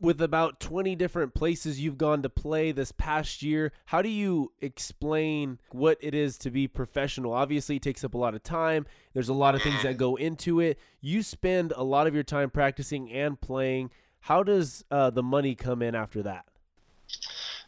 with 0.00 0.20
about 0.20 0.60
20 0.60 0.94
different 0.96 1.34
places 1.34 1.80
you've 1.80 1.98
gone 1.98 2.22
to 2.22 2.28
play 2.28 2.72
this 2.72 2.92
past 2.92 3.42
year, 3.42 3.72
how 3.86 4.02
do 4.02 4.08
you 4.08 4.52
explain 4.60 5.58
what 5.70 5.98
it 6.00 6.14
is 6.14 6.38
to 6.38 6.50
be 6.50 6.66
professional? 6.66 7.32
Obviously, 7.32 7.76
it 7.76 7.82
takes 7.82 8.04
up 8.04 8.14
a 8.14 8.18
lot 8.18 8.34
of 8.34 8.42
time. 8.42 8.86
There's 9.14 9.28
a 9.28 9.34
lot 9.34 9.54
of 9.54 9.62
things 9.62 9.82
that 9.82 9.96
go 9.96 10.16
into 10.16 10.60
it. 10.60 10.78
You 11.00 11.22
spend 11.22 11.72
a 11.76 11.84
lot 11.84 12.06
of 12.06 12.14
your 12.14 12.24
time 12.24 12.50
practicing 12.50 13.12
and 13.12 13.40
playing. 13.40 13.90
How 14.20 14.42
does 14.42 14.84
uh, 14.90 15.10
the 15.10 15.22
money 15.22 15.54
come 15.54 15.82
in 15.82 15.94
after 15.94 16.22
that? 16.22 16.44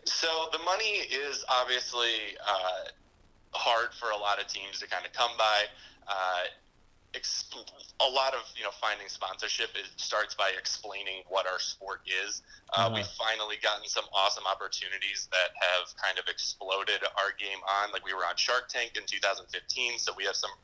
So 0.05 0.29
the 0.53 0.59
money 0.59 0.85
is 0.85 1.45
obviously 1.49 2.37
uh, 2.47 2.91
hard 3.53 3.93
for 3.95 4.11
a 4.11 4.17
lot 4.17 4.41
of 4.41 4.47
teams 4.49 4.81
to 4.81 4.89
kind 4.89 5.07
of 5.07 5.13
come 5.13 5.31
by. 5.39 5.65
Uh, 6.09 6.45
a 7.15 8.09
lot 8.09 8.35
of 8.35 8.47
you 8.57 8.63
know 8.63 8.71
finding 8.81 9.09
sponsorship 9.09 9.71
it 9.75 9.87
starts 9.97 10.35
by 10.35 10.53
explaining 10.57 11.23
what 11.29 11.47
our 11.47 11.59
sport 11.59 12.01
is. 12.07 12.43
Uh, 12.71 12.87
uh-huh. 12.87 12.95
We've 12.95 13.13
finally 13.19 13.57
gotten 13.63 13.87
some 13.87 14.05
awesome 14.15 14.45
opportunities 14.47 15.29
that 15.33 15.51
have 15.59 15.91
kind 15.99 16.19
of 16.19 16.31
exploded 16.31 17.03
our 17.19 17.35
game 17.39 17.59
on. 17.67 17.93
Like 17.93 18.05
we 18.07 18.15
were 18.15 18.25
on 18.25 18.37
Shark 18.37 18.69
Tank 18.69 18.97
in 18.97 19.03
2015, 19.07 19.99
so 19.99 20.13
we 20.17 20.25
have 20.25 20.37
some 20.37 20.55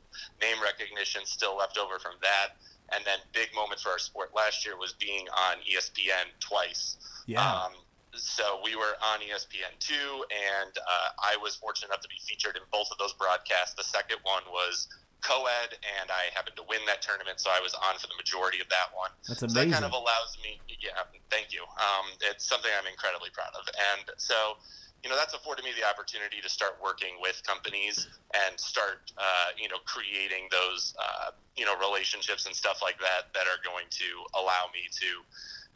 name 0.41 0.57
recognition 0.63 1.25
still 1.25 1.57
left 1.57 1.77
over 1.77 1.99
from 1.99 2.15
that. 2.21 2.55
And 2.95 3.03
then 3.03 3.19
big 3.33 3.51
moment 3.53 3.81
for 3.81 3.89
our 3.89 3.99
sport 3.99 4.31
last 4.33 4.65
year 4.65 4.77
was 4.77 4.93
being 4.93 5.27
on 5.27 5.57
ESPN 5.67 6.31
twice. 6.39 6.95
Yeah. 7.27 7.43
Um, 7.43 7.73
so 8.13 8.59
we 8.63 8.75
were 8.75 8.95
on 9.03 9.19
ESPN2, 9.19 9.91
and 9.91 10.71
uh, 10.77 11.09
I 11.19 11.37
was 11.37 11.55
fortunate 11.55 11.89
enough 11.89 12.01
to 12.01 12.07
be 12.07 12.17
featured 12.25 12.55
in 12.55 12.63
both 12.71 12.87
of 12.91 12.97
those 12.97 13.13
broadcasts. 13.13 13.75
The 13.75 13.83
second 13.83 14.17
one 14.23 14.41
was 14.49 14.87
co-ed 15.21 15.77
and 15.99 16.09
I 16.11 16.29
happened 16.33 16.55
to 16.57 16.65
win 16.69 16.81
that 16.87 17.01
tournament, 17.01 17.39
so 17.39 17.49
I 17.49 17.59
was 17.59 17.73
on 17.73 17.97
for 17.97 18.07
the 18.07 18.17
majority 18.17 18.61
of 18.61 18.69
that 18.69 18.93
one. 18.93 19.11
That's 19.27 19.41
amazing. 19.41 19.49
So 19.49 19.65
that 19.65 19.73
kind 19.81 19.85
of 19.85 19.95
allows 19.97 20.37
me, 20.43 20.61
yeah, 20.67 21.03
thank 21.29 21.51
you. 21.53 21.63
Um, 21.77 22.05
it's 22.21 22.45
something 22.45 22.69
I'm 22.73 22.87
incredibly 22.87 23.29
proud 23.33 23.51
of, 23.57 23.65
and 23.95 24.05
so 24.17 24.57
you 25.03 25.09
know 25.09 25.15
that's 25.15 25.33
afforded 25.33 25.63
me 25.63 25.71
the 25.77 25.85
opportunity 25.85 26.41
to 26.41 26.49
start 26.49 26.77
working 26.81 27.21
with 27.21 27.41
companies 27.45 28.09
and 28.33 28.59
start 28.59 29.13
uh, 29.17 29.53
you 29.57 29.69
know 29.69 29.77
creating 29.85 30.49
those 30.49 30.93
uh, 30.97 31.31
you 31.55 31.65
know 31.65 31.77
relationships 31.77 32.45
and 32.45 32.55
stuff 32.55 32.81
like 32.81 32.97
that 32.99 33.29
that 33.33 33.45
are 33.45 33.61
going 33.61 33.85
to 33.89 34.09
allow 34.37 34.69
me 34.73 34.89
to 34.89 35.21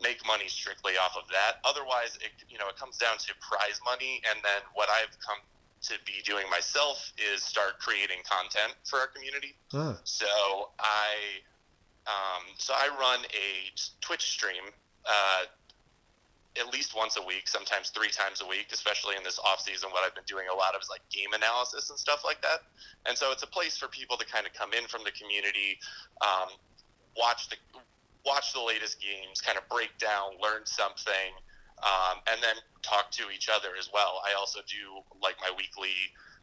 make 0.01 0.25
money 0.25 0.49
strictly 0.49 0.97
off 0.97 1.13
of 1.13 1.29
that. 1.29 1.61
Otherwise, 1.63 2.17
it 2.21 2.33
you 2.49 2.57
know 2.57 2.67
it 2.67 2.77
comes 2.77 2.97
down 2.97 3.17
to 3.17 3.33
prize 3.41 3.79
money, 3.85 4.21
and 4.29 4.41
then 4.41 4.61
what 4.73 4.89
I've 4.89 5.13
come 5.21 5.37
to 5.83 5.93
be 6.05 6.21
doing 6.25 6.45
myself 6.49 7.11
is 7.17 7.43
start 7.43 7.79
creating 7.79 8.17
content 8.29 8.75
for 8.83 8.99
our 8.99 9.07
community. 9.07 9.55
Huh. 9.71 9.95
So 10.03 10.25
I, 10.79 11.41
um, 12.07 12.43
so 12.57 12.73
I 12.73 12.89
run 12.99 13.19
a 13.25 13.71
Twitch 14.01 14.21
stream 14.21 14.69
uh, 15.05 15.45
at 16.59 16.71
least 16.71 16.95
once 16.95 17.17
a 17.17 17.25
week, 17.25 17.47
sometimes 17.47 17.89
three 17.89 18.09
times 18.09 18.41
a 18.41 18.47
week, 18.47 18.67
especially 18.71 19.15
in 19.15 19.23
this 19.23 19.39
off 19.39 19.61
season. 19.61 19.89
What 19.91 20.03
I've 20.05 20.13
been 20.13 20.27
doing 20.27 20.45
a 20.53 20.55
lot 20.55 20.75
of 20.75 20.81
is 20.81 20.89
like 20.89 21.01
game 21.09 21.33
analysis 21.33 21.89
and 21.89 21.97
stuff 21.97 22.23
like 22.25 22.41
that. 22.41 22.61
And 23.07 23.17
so 23.17 23.31
it's 23.31 23.43
a 23.43 23.47
place 23.47 23.77
for 23.77 23.87
people 23.87 24.17
to 24.17 24.25
kind 24.25 24.45
of 24.45 24.53
come 24.53 24.73
in 24.73 24.85
from 24.87 25.01
the 25.03 25.11
community, 25.11 25.79
um, 26.21 26.49
watch 27.17 27.49
the 27.49 27.55
watch 28.25 28.53
the 28.53 28.61
latest 28.61 29.01
games, 29.01 29.41
kind 29.41 29.57
of 29.57 29.67
break 29.67 29.97
down, 29.97 30.37
learn 30.41 30.61
something 30.65 31.33
um, 31.81 32.21
and 32.31 32.41
then 32.41 32.55
talk 32.81 33.11
to 33.11 33.29
each 33.33 33.49
other 33.49 33.69
as 33.77 33.89
well. 33.93 34.21
I 34.25 34.37
also 34.37 34.59
do 34.67 35.01
like 35.21 35.35
my 35.41 35.51
weekly, 35.55 35.93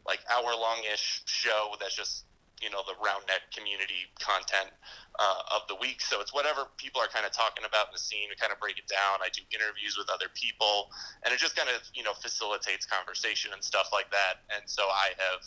like 0.07 0.19
hour 0.31 0.51
long 0.55 0.83
ish 0.91 1.21
show 1.25 1.75
that's 1.79 1.95
just 1.95 2.25
you 2.61 2.69
know 2.69 2.83
the 2.87 2.95
round 2.99 3.23
net 3.27 3.47
community 3.55 4.11
content 4.19 4.71
uh, 5.17 5.55
of 5.55 5.67
the 5.67 5.75
week. 5.79 6.03
So 6.03 6.19
it's 6.19 6.33
whatever 6.33 6.67
people 6.75 6.99
are 6.99 7.07
kind 7.07 7.25
of 7.25 7.31
talking 7.31 7.63
about 7.63 7.87
in 7.87 7.93
the 7.95 8.03
scene. 8.03 8.27
We 8.27 8.35
kind 8.35 8.51
of 8.51 8.59
break 8.59 8.77
it 8.77 8.87
down. 8.87 9.23
I 9.23 9.31
do 9.31 9.41
interviews 9.51 9.95
with 9.95 10.11
other 10.11 10.27
people, 10.35 10.91
and 11.23 11.33
it 11.33 11.39
just 11.39 11.55
kind 11.55 11.71
of 11.71 11.81
you 11.95 12.03
know 12.03 12.13
facilitates 12.13 12.85
conversation 12.85 13.51
and 13.55 13.63
stuff 13.63 13.89
like 13.95 14.11
that. 14.11 14.43
And 14.51 14.67
so 14.67 14.83
I 14.91 15.15
have 15.17 15.43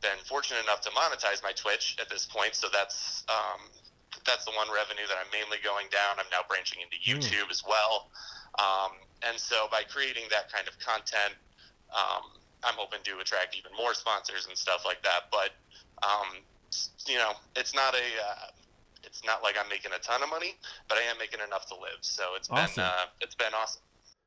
been 0.00 0.20
fortunate 0.24 0.64
enough 0.64 0.80
to 0.88 0.90
monetize 0.96 1.42
my 1.42 1.52
Twitch 1.52 1.96
at 2.00 2.08
this 2.08 2.24
point. 2.24 2.54
So 2.54 2.68
that's 2.72 3.24
um, 3.28 3.68
that's 4.24 4.44
the 4.44 4.52
one 4.56 4.68
revenue 4.72 5.04
that 5.08 5.16
I'm 5.20 5.30
mainly 5.32 5.58
going 5.62 5.86
down. 5.92 6.16
I'm 6.18 6.30
now 6.32 6.44
branching 6.48 6.80
into 6.80 6.96
hmm. 6.96 7.20
YouTube 7.20 7.48
mm. 7.48 7.54
as 7.54 7.62
well. 7.66 8.10
Um, 8.58 8.92
and 9.26 9.38
so 9.38 9.66
by 9.70 9.82
creating 9.82 10.24
that 10.30 10.52
kind 10.52 10.68
of 10.68 10.78
content, 10.78 11.34
um, 11.92 12.30
I'm 12.64 12.74
hoping 12.76 13.00
to 13.04 13.18
attract 13.20 13.56
even 13.56 13.70
more 13.76 13.94
sponsors 13.94 14.46
and 14.46 14.56
stuff 14.56 14.84
like 14.84 15.02
that. 15.02 15.30
But 15.30 15.50
um, 16.02 16.42
you 17.06 17.16
know, 17.16 17.32
it's 17.54 17.74
not 17.74 17.94
a 17.94 17.98
uh, 17.98 18.46
it's 19.04 19.24
not 19.24 19.42
like 19.42 19.56
I'm 19.60 19.68
making 19.68 19.92
a 19.94 20.00
ton 20.00 20.22
of 20.22 20.30
money, 20.30 20.56
but 20.88 20.98
I 20.98 21.02
am 21.10 21.18
making 21.18 21.40
enough 21.46 21.66
to 21.66 21.74
live. 21.74 22.00
So 22.00 22.22
it's 22.36 22.50
awesome. 22.50 22.74
been 22.74 22.84
uh, 22.84 23.04
it's 23.20 23.34
been 23.34 23.54
awesome. 23.54 23.82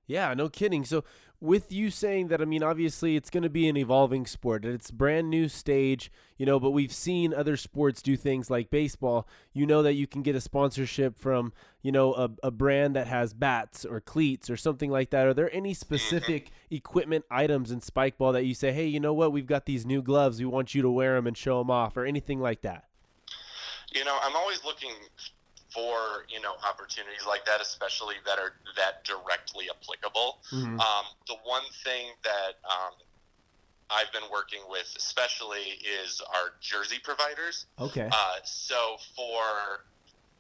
Yeah, 0.07 0.33
no 0.33 0.49
kidding. 0.49 0.85
So 0.85 1.03
with 1.41 1.71
you 1.71 1.89
saying 1.89 2.27
that, 2.29 2.41
I 2.41 2.45
mean, 2.45 2.63
obviously 2.63 3.15
it's 3.15 3.29
going 3.29 3.43
to 3.43 3.49
be 3.49 3.69
an 3.69 3.77
evolving 3.77 4.25
sport. 4.25 4.65
It's 4.65 4.91
brand 4.91 5.29
new 5.29 5.47
stage, 5.47 6.11
you 6.37 6.45
know, 6.45 6.59
but 6.59 6.71
we've 6.71 6.91
seen 6.91 7.33
other 7.33 7.55
sports 7.55 8.01
do 8.01 8.17
things 8.17 8.49
like 8.49 8.69
baseball. 8.69 9.27
You 9.53 9.65
know 9.65 9.83
that 9.83 9.93
you 9.93 10.07
can 10.07 10.21
get 10.21 10.35
a 10.35 10.41
sponsorship 10.41 11.17
from, 11.17 11.53
you 11.81 11.91
know, 11.91 12.13
a, 12.13 12.29
a 12.43 12.51
brand 12.51 12.95
that 12.95 13.07
has 13.07 13.33
bats 13.33 13.85
or 13.85 14.01
cleats 14.01 14.49
or 14.49 14.57
something 14.57 14.91
like 14.91 15.11
that. 15.11 15.25
Are 15.25 15.33
there 15.33 15.53
any 15.53 15.73
specific 15.73 16.51
equipment 16.69 17.25
items 17.31 17.71
in 17.71 17.81
spike 17.81 18.17
ball 18.17 18.33
that 18.33 18.45
you 18.45 18.53
say, 18.53 18.71
hey, 18.71 18.85
you 18.85 18.99
know 18.99 19.13
what, 19.13 19.31
we've 19.31 19.47
got 19.47 19.65
these 19.65 19.85
new 19.85 20.01
gloves. 20.01 20.39
We 20.39 20.45
want 20.45 20.75
you 20.75 20.81
to 20.81 20.89
wear 20.89 21.15
them 21.15 21.27
and 21.27 21.37
show 21.37 21.59
them 21.59 21.71
off 21.71 21.95
or 21.97 22.05
anything 22.05 22.39
like 22.39 22.61
that? 22.61 22.85
You 23.93 24.03
know, 24.03 24.17
I'm 24.21 24.35
always 24.35 24.63
looking 24.63 24.91
for 25.73 26.25
you 26.29 26.41
know 26.41 26.53
opportunities 26.67 27.25
like 27.27 27.45
that, 27.45 27.61
especially 27.61 28.15
that 28.25 28.39
are 28.39 28.53
that 28.75 29.03
directly 29.05 29.65
applicable. 29.69 30.39
Mm-hmm. 30.51 30.79
Um, 30.79 31.05
the 31.27 31.35
one 31.43 31.63
thing 31.83 32.07
that 32.23 32.57
um, 32.69 32.93
I've 33.89 34.11
been 34.11 34.29
working 34.31 34.61
with, 34.69 34.93
especially, 34.97 35.79
is 36.03 36.21
our 36.33 36.51
jersey 36.61 36.97
providers. 37.03 37.65
Okay. 37.79 38.09
Uh, 38.11 38.35
so 38.43 38.97
for 39.15 39.85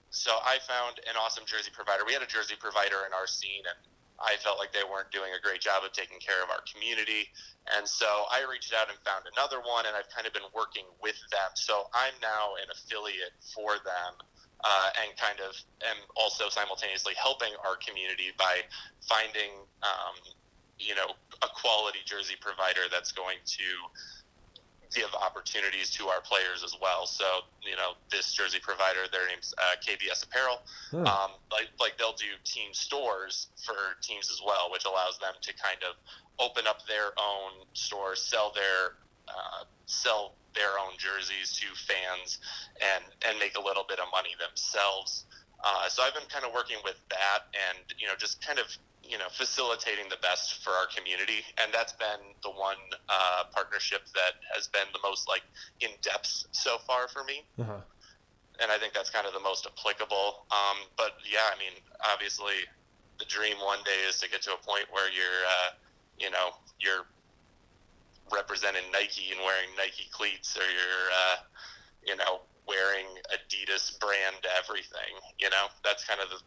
so 0.09 0.37
I 0.43 0.57
found 0.65 0.99
an 1.05 1.15
awesome 1.19 1.45
jersey 1.45 1.71
provider. 1.73 2.03
We 2.05 2.13
had 2.13 2.23
a 2.23 2.29
jersey 2.29 2.55
provider 2.59 3.05
in 3.05 3.13
our 3.13 3.27
scene, 3.27 3.63
and 3.65 3.77
I 4.19 4.35
felt 4.41 4.59
like 4.59 4.73
they 4.73 4.83
weren't 4.83 5.11
doing 5.11 5.31
a 5.37 5.41
great 5.41 5.61
job 5.61 5.85
of 5.85 5.93
taking 5.93 6.19
care 6.19 6.43
of 6.43 6.49
our 6.49 6.65
community. 6.67 7.29
And 7.77 7.87
so 7.87 8.27
I 8.33 8.43
reached 8.49 8.73
out 8.73 8.89
and 8.89 8.97
found 9.05 9.29
another 9.31 9.61
one, 9.61 9.85
and 9.85 9.95
I've 9.95 10.09
kind 10.09 10.27
of 10.27 10.33
been 10.33 10.49
working 10.51 10.85
with 10.99 11.17
them. 11.31 11.53
So 11.55 11.87
I'm 11.93 12.17
now 12.19 12.57
an 12.59 12.67
affiliate 12.73 13.37
for 13.53 13.79
them 13.85 14.19
uh, 14.63 14.89
and 15.03 15.15
kind 15.15 15.39
of 15.39 15.55
am 15.87 15.97
also 16.15 16.49
simultaneously 16.49 17.13
helping 17.15 17.53
our 17.63 17.77
community 17.77 18.35
by 18.37 18.65
finding 19.07 19.63
um, 19.83 20.15
you 20.79 20.95
know 20.95 21.15
a 21.43 21.49
quality 21.55 21.99
jersey 22.05 22.35
provider 22.39 22.91
that's 22.91 23.11
going 23.11 23.37
to 23.45 23.67
give 24.93 25.13
opportunities 25.13 25.89
to 25.91 26.07
our 26.07 26.21
players 26.21 26.63
as 26.63 26.75
well. 26.81 27.05
So 27.05 27.25
you 27.61 27.75
know 27.75 27.93
this 28.11 28.33
jersey 28.33 28.59
provider, 28.61 29.05
their 29.11 29.27
name's 29.27 29.53
uh, 29.57 29.75
KBS 29.81 30.25
Apparel. 30.25 30.61
Hmm. 30.91 31.05
Um, 31.05 31.31
like 31.51 31.69
like 31.79 31.97
they'll 31.97 32.17
do 32.17 32.33
team 32.43 32.73
stores 32.73 33.47
for 33.63 33.97
teams 34.01 34.29
as 34.31 34.41
well, 34.45 34.71
which 34.71 34.85
allows 34.85 35.19
them 35.19 35.33
to 35.41 35.53
kind 35.53 35.79
of 35.87 35.95
open 36.39 36.67
up 36.67 36.85
their 36.87 37.11
own 37.17 37.65
stores, 37.73 38.21
sell 38.21 38.51
their 38.53 38.97
uh, 39.27 39.65
sell 39.85 40.33
their 40.55 40.79
own 40.79 40.97
jerseys 40.97 41.53
to 41.53 41.67
fans 41.75 42.39
and 42.81 43.03
and 43.27 43.37
make 43.39 43.57
a 43.57 43.61
little 43.61 43.85
bit 43.87 43.99
of 43.99 44.07
money 44.11 44.33
themselves. 44.39 45.25
Uh, 45.63 45.89
so 45.89 46.01
I've 46.03 46.13
been 46.13 46.29
kind 46.29 46.45
of 46.45 46.53
working 46.53 46.77
with 46.83 46.95
that 47.09 47.51
and 47.53 47.93
you 47.97 48.07
know 48.07 48.15
just 48.17 48.45
kind 48.45 48.59
of 48.59 48.65
you 49.09 49.17
know 49.17 49.25
facilitating 49.31 50.05
the 50.09 50.21
best 50.21 50.63
for 50.63 50.69
our 50.69 50.85
community 50.95 51.41
and 51.57 51.73
that's 51.73 51.93
been 51.93 52.21
the 52.43 52.49
one 52.49 52.77
uh, 53.09 53.43
partnership 53.51 54.05
that 54.13 54.37
has 54.53 54.67
been 54.67 54.85
the 54.93 54.99
most 55.03 55.27
like 55.27 55.41
in 55.81 55.89
depth 56.01 56.45
so 56.51 56.77
far 56.85 57.07
for 57.07 57.23
me. 57.23 57.43
Uh-huh. 57.59 57.81
And 58.61 58.71
I 58.71 58.77
think 58.77 58.93
that's 58.93 59.09
kind 59.09 59.25
of 59.25 59.33
the 59.33 59.39
most 59.39 59.65
applicable. 59.65 60.45
Um, 60.51 60.83
but 60.97 61.15
yeah, 61.23 61.47
I 61.47 61.57
mean, 61.57 61.79
obviously, 62.11 62.67
the 63.17 63.25
dream 63.25 63.57
one 63.57 63.79
day 63.85 64.03
is 64.07 64.19
to 64.19 64.29
get 64.29 64.41
to 64.43 64.51
a 64.51 64.59
point 64.59 64.85
where 64.91 65.09
you're, 65.11 65.41
uh, 65.47 65.69
you 66.19 66.29
know, 66.29 66.51
you're 66.77 67.07
representing 68.31 68.83
Nike 68.91 69.31
and 69.31 69.39
wearing 69.39 69.71
Nike 69.77 70.11
cleats, 70.11 70.57
or 70.57 70.67
you're, 70.67 71.07
uh, 71.07 71.37
you 72.05 72.15
know, 72.17 72.43
wearing 72.67 73.07
Adidas 73.31 73.97
brand 73.97 74.43
everything. 74.59 75.15
You 75.39 75.49
know, 75.49 75.71
that's 75.83 76.03
kind 76.03 76.19
of 76.19 76.29
the 76.29 76.39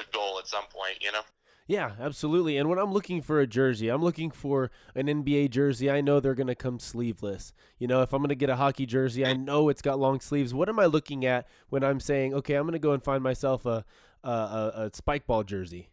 the 0.00 0.08
goal 0.12 0.38
at 0.38 0.46
some 0.48 0.64
point. 0.72 1.02
You 1.02 1.12
know. 1.12 1.22
Yeah, 1.68 1.92
absolutely. 2.00 2.56
And 2.56 2.70
when 2.70 2.78
I'm 2.78 2.92
looking 2.92 3.20
for 3.20 3.40
a 3.40 3.46
jersey, 3.46 3.90
I'm 3.90 4.02
looking 4.02 4.30
for 4.30 4.70
an 4.94 5.06
NBA 5.06 5.50
jersey. 5.50 5.90
I 5.90 6.00
know 6.00 6.18
they're 6.18 6.34
going 6.34 6.46
to 6.46 6.54
come 6.54 6.78
sleeveless. 6.78 7.52
You 7.78 7.86
know, 7.86 8.00
if 8.00 8.14
I'm 8.14 8.20
going 8.20 8.30
to 8.30 8.34
get 8.34 8.48
a 8.48 8.56
hockey 8.56 8.86
jersey, 8.86 9.26
I 9.26 9.34
know 9.34 9.68
it's 9.68 9.82
got 9.82 9.98
long 9.98 10.20
sleeves. 10.20 10.54
What 10.54 10.70
am 10.70 10.80
I 10.80 10.86
looking 10.86 11.26
at 11.26 11.46
when 11.68 11.84
I'm 11.84 12.00
saying, 12.00 12.32
okay, 12.32 12.54
I'm 12.54 12.62
going 12.62 12.72
to 12.72 12.78
go 12.78 12.92
and 12.92 13.04
find 13.04 13.22
myself 13.22 13.66
a 13.66 13.84
a, 14.24 14.30
a, 14.30 14.72
a 14.86 14.90
spike 14.94 15.26
ball 15.26 15.44
jersey? 15.44 15.90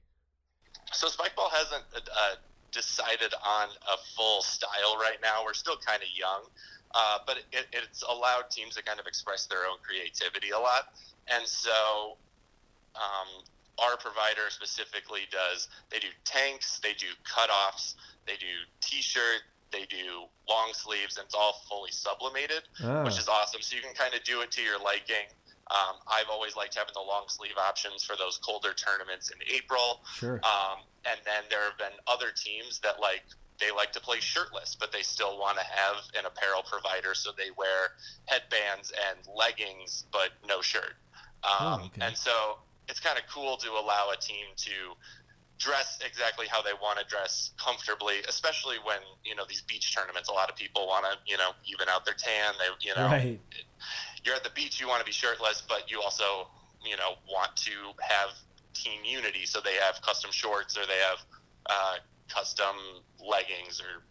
So 0.94 1.08
spike 1.08 1.36
ball 1.36 1.50
hasn't 1.52 1.84
uh, 1.94 2.36
decided 2.72 3.34
on 3.46 3.68
a 3.70 3.98
full 4.16 4.42
style 4.42 4.98
right 5.00 5.18
now. 5.22 5.44
We're 5.44 5.54
still 5.54 5.78
kind 5.78 6.02
of 6.02 6.08
young, 6.18 6.44
uh, 6.94 7.20
but 7.28 7.38
it, 7.52 7.68
it's 7.74 8.02
allowed 8.04 8.50
teams 8.50 8.76
to 8.76 8.84
kind 8.84 9.00
of 9.00 9.08
express 9.08 9.46
their 9.46 9.66
own 9.70 9.78
creativity 9.84 10.52
a 10.52 10.60
lot. 10.60 10.94
And 11.28 11.46
so, 11.46 12.18
um, 12.96 13.44
our 13.80 13.98
provider 13.98 14.50
specifically 14.50 15.22
does 15.32 15.68
they 15.90 16.00
do 16.00 16.08
tanks, 16.24 16.80
they 16.82 16.94
do 16.94 17.08
cutoffs, 17.24 17.96
they 18.26 18.34
do 18.34 18.54
t-shirt, 18.82 19.42
they 19.72 19.86
do 19.86 20.24
long 20.48 20.72
sleeves, 20.74 21.18
and 21.18 21.26
it's 21.26 21.36
all 21.36 21.62
fully 21.70 21.92
sublimated, 21.92 22.64
ah. 22.84 23.04
which 23.04 23.20
is 23.20 23.28
awesome. 23.28 23.62
So 23.62 23.76
you 23.76 23.82
can 23.82 23.94
kind 23.94 24.14
of 24.14 24.24
do 24.24 24.42
it 24.42 24.52
to 24.52 24.62
your 24.62 24.80
liking. 24.80 25.28
Um, 25.72 25.98
I've 26.08 26.30
always 26.30 26.56
liked 26.56 26.76
having 26.76 26.94
the 26.94 27.02
long 27.02 27.26
sleeve 27.28 27.58
options 27.58 28.04
for 28.04 28.16
those 28.16 28.38
colder 28.38 28.74
tournaments 28.74 29.32
in 29.32 29.38
April. 29.54 30.02
Sure. 30.14 30.40
Um, 30.44 30.80
and 31.06 31.20
then 31.26 31.44
there 31.50 31.64
have 31.64 31.78
been 31.78 31.98
other 32.08 32.28
teams 32.36 32.80
that 32.80 33.00
like 33.02 33.24
they 33.60 33.72
like 33.72 33.92
to 33.94 34.00
play 34.00 34.20
shirtless, 34.20 34.76
but 34.80 34.92
they 34.92 35.02
still 35.02 35.40
want 35.40 35.58
to 35.58 35.64
have 35.64 35.96
an 36.18 36.26
apparel 36.26 36.62
provider, 36.62 37.14
so 37.16 37.32
they 37.36 37.50
wear 37.58 37.94
headbands 38.26 38.92
and 39.10 39.20
leggings, 39.36 40.06
but 40.12 40.32
no 40.48 40.62
shirt. 40.62 40.96
Um, 41.44 41.52
Oh, 41.60 41.86
okay. 41.86 42.02
And 42.06 42.18
so 42.18 42.58
it's 42.88 43.00
kind 43.00 43.18
of 43.18 43.24
cool 43.34 43.58
to 43.58 43.70
allow 43.72 44.10
a 44.14 44.18
team 44.18 44.46
to 44.58 44.72
dress 45.58 46.00
exactly 46.06 46.48
how 46.50 46.62
they 46.62 46.74
want 46.82 47.00
to 47.00 47.06
dress 47.06 47.52
comfortably, 47.58 48.16
especially 48.28 48.76
when 48.84 48.98
you 49.24 49.36
know 49.36 49.44
these 49.48 49.62
beach 49.62 49.96
tournaments. 49.96 50.30
A 50.30 50.34
lot 50.34 50.50
of 50.50 50.56
people 50.56 50.88
want 50.88 51.06
to 51.06 51.18
you 51.26 51.38
know 51.38 51.52
even 51.66 51.88
out 51.90 52.06
their 52.06 52.16
tan. 52.16 52.54
They 52.60 52.88
you 52.88 52.96
know 52.96 53.08
Right. 53.08 53.40
you're 54.24 54.36
at 54.36 54.44
the 54.44 54.50
beach, 54.52 54.80
you 54.82 54.88
want 54.88 55.00
to 55.00 55.06
be 55.06 55.12
shirtless, 55.12 55.64
but 55.68 55.90
you 55.90 56.02
also, 56.02 56.48
you 56.84 56.98
know, 56.98 57.14
want 57.32 57.56
to 57.58 57.72
have 58.02 58.30
team 58.74 59.02
unity. 59.06 59.46
So 59.46 59.62
they 59.62 59.76
have 59.76 60.02
custom 60.02 60.32
shorts 60.32 60.78
or 60.78 60.86
they 60.86 60.98
have 61.08 61.20
uh, 61.68 61.96
custom 62.28 62.76
leggings 63.24 63.80
or 63.80 64.04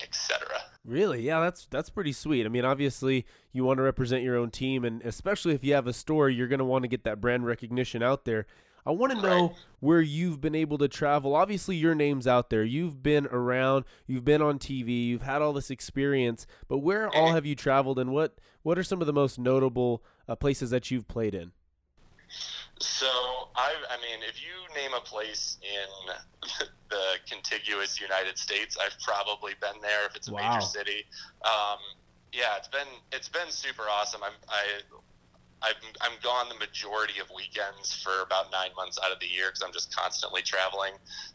etc. 0.00 0.46
Really? 0.84 1.22
Yeah, 1.22 1.40
that's 1.40 1.66
that's 1.70 1.90
pretty 1.90 2.12
sweet. 2.12 2.46
I 2.46 2.48
mean, 2.48 2.64
obviously 2.64 3.26
you 3.52 3.64
want 3.64 3.78
to 3.78 3.82
represent 3.82 4.22
your 4.22 4.36
own 4.36 4.50
team 4.50 4.84
and 4.84 5.02
especially 5.02 5.54
if 5.54 5.64
you 5.64 5.74
have 5.74 5.86
a 5.86 5.92
store, 5.92 6.28
you're 6.28 6.48
going 6.48 6.58
to 6.58 6.64
want 6.64 6.82
to 6.82 6.88
get 6.88 7.04
that 7.04 7.20
brand 7.20 7.46
recognition 7.46 8.02
out 8.02 8.24
there. 8.24 8.46
I 8.86 8.90
want 8.92 9.12
to 9.12 9.20
know 9.20 9.54
where 9.80 10.00
you've 10.00 10.40
been 10.40 10.54
able 10.54 10.78
to 10.78 10.88
travel. 10.88 11.34
Obviously, 11.34 11.76
your 11.76 11.94
name's 11.94 12.26
out 12.26 12.48
there. 12.48 12.62
You've 12.64 13.02
been 13.02 13.26
around, 13.26 13.84
you've 14.06 14.24
been 14.24 14.40
on 14.40 14.58
TV, 14.58 15.08
you've 15.08 15.22
had 15.22 15.42
all 15.42 15.52
this 15.52 15.70
experience, 15.70 16.46
but 16.68 16.78
where 16.78 17.08
all 17.10 17.32
have 17.32 17.44
you 17.44 17.54
traveled 17.54 17.98
and 17.98 18.12
what 18.12 18.38
what 18.62 18.78
are 18.78 18.82
some 18.82 19.00
of 19.02 19.06
the 19.06 19.12
most 19.12 19.38
notable 19.38 20.02
uh, 20.26 20.36
places 20.36 20.70
that 20.70 20.90
you've 20.90 21.06
played 21.06 21.34
in? 21.34 21.52
So 22.80 23.06
I, 23.56 23.74
I 23.90 23.96
mean, 23.96 24.20
if 24.28 24.40
you 24.40 24.74
name 24.80 24.92
a 24.96 25.00
place 25.00 25.58
in 25.62 26.14
the 26.88 27.04
contiguous 27.30 28.00
United 28.00 28.38
States, 28.38 28.76
I've 28.82 28.98
probably 29.00 29.52
been 29.60 29.80
there. 29.82 30.06
If 30.08 30.16
it's 30.16 30.28
a 30.28 30.32
Wow. 30.32 30.54
major 30.54 30.66
city, 30.66 31.04
um, 31.44 31.78
yeah, 32.32 32.56
it's 32.56 32.68
been 32.68 32.88
it's 33.12 33.28
been 33.28 33.50
super 33.50 33.82
awesome. 33.90 34.22
I'm 34.22 34.32
I. 34.48 34.82
I've, 35.60 35.74
I'm 36.00 36.12
gone 36.22 36.48
the 36.48 36.54
majority 36.54 37.18
of 37.18 37.26
weekends 37.34 37.92
for 37.92 38.22
about 38.22 38.52
nine 38.52 38.70
months 38.76 38.96
out 39.04 39.10
of 39.10 39.18
the 39.18 39.26
year 39.26 39.46
because 39.46 39.62
I'm 39.62 39.72
just 39.72 39.92
constantly 39.92 40.40
traveling. 40.40 40.92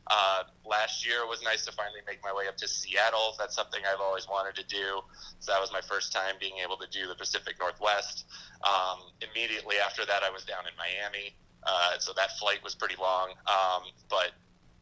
Uh, 0.07 0.43
last 0.63 1.05
year 1.05 1.27
was 1.27 1.43
nice 1.43 1.65
to 1.65 1.73
finally 1.73 2.00
make 2.07 2.23
my 2.23 2.31
way 2.31 2.47
up 2.47 2.55
to 2.63 2.67
Seattle. 2.67 3.35
That's 3.38 3.53
something 3.53 3.81
I've 3.83 4.00
always 4.00 4.25
wanted 4.29 4.55
to 4.55 4.65
do. 4.65 5.01
So 5.39 5.51
that 5.51 5.59
was 5.59 5.73
my 5.73 5.81
first 5.81 6.13
time 6.13 6.35
being 6.39 6.53
able 6.63 6.77
to 6.77 6.88
do 6.89 7.05
the 7.05 7.15
Pacific 7.15 7.55
Northwest. 7.59 8.23
Um, 8.63 9.12
immediately 9.19 9.75
after 9.83 10.05
that, 10.05 10.23
I 10.23 10.29
was 10.29 10.45
down 10.45 10.63
in 10.71 10.73
Miami. 10.79 11.35
Uh, 11.67 12.00
so 12.00 12.13
that 12.15 12.38
flight 12.39 12.63
was 12.63 12.75
pretty 12.75 12.95
long. 12.95 13.31
Um, 13.47 13.91
but 14.09 14.31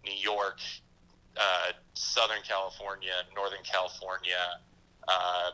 New 0.05 0.13
York, 0.13 0.59
uh, 1.35 1.71
Southern 1.95 2.43
California, 2.47 3.25
Northern 3.35 3.63
California, 3.63 4.61
uh, 5.07 5.51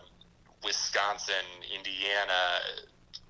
Wisconsin, 0.67 1.47
Indiana, 1.73 2.59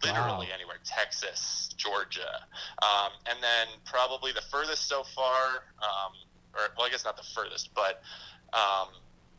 literally 0.03 0.47
Wow. 0.47 0.53
anywhere, 0.55 0.79
Texas, 0.83 1.69
Georgia. 1.77 2.41
Um, 2.81 3.11
and 3.29 3.37
then 3.41 3.67
probably 3.85 4.31
the 4.31 4.41
furthest 4.41 4.87
so 4.87 5.03
far, 5.03 5.63
um, 5.81 6.13
or 6.55 6.61
well, 6.75 6.87
I 6.87 6.89
guess 6.89 7.05
not 7.05 7.15
the 7.15 7.23
furthest, 7.35 7.73
but 7.75 8.01
um, 8.53 8.87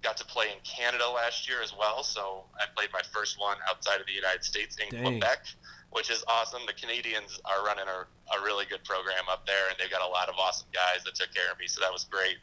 got 0.03 0.17
to 0.19 0.25
play 0.25 0.47
in 0.53 0.59
Canada 0.63 1.09
last 1.11 1.49
year 1.49 1.61
as 1.61 1.75
well. 1.77 2.05
So 2.05 2.45
I 2.57 2.67
played 2.77 2.91
my 2.93 3.03
first 3.13 3.41
one 3.41 3.57
outside 3.69 4.01
of 4.01 4.07
the 4.07 4.13
United 4.13 4.45
States 4.45 4.77
in 4.79 4.89
Dang. 4.95 5.03
Quebec, 5.19 5.47
which 5.91 6.09
is 6.09 6.23
awesome. 6.29 6.63
The 6.67 6.75
Canadians 6.75 7.41
are 7.45 7.65
running 7.67 7.87
a, 7.89 8.07
a 8.39 8.45
really 8.45 8.65
good 8.67 8.85
program 8.85 9.25
up 9.29 9.45
there, 9.45 9.69
and 9.71 9.77
they've 9.81 9.91
got 9.91 10.03
a 10.03 10.13
lot 10.13 10.29
of 10.29 10.37
awesome 10.39 10.69
guys 10.73 11.03
that 11.05 11.17
took 11.17 11.35
care 11.35 11.51
of 11.51 11.59
me. 11.59 11.67
So 11.67 11.81
that 11.81 11.93
was 11.93 12.05
great. 12.05 12.37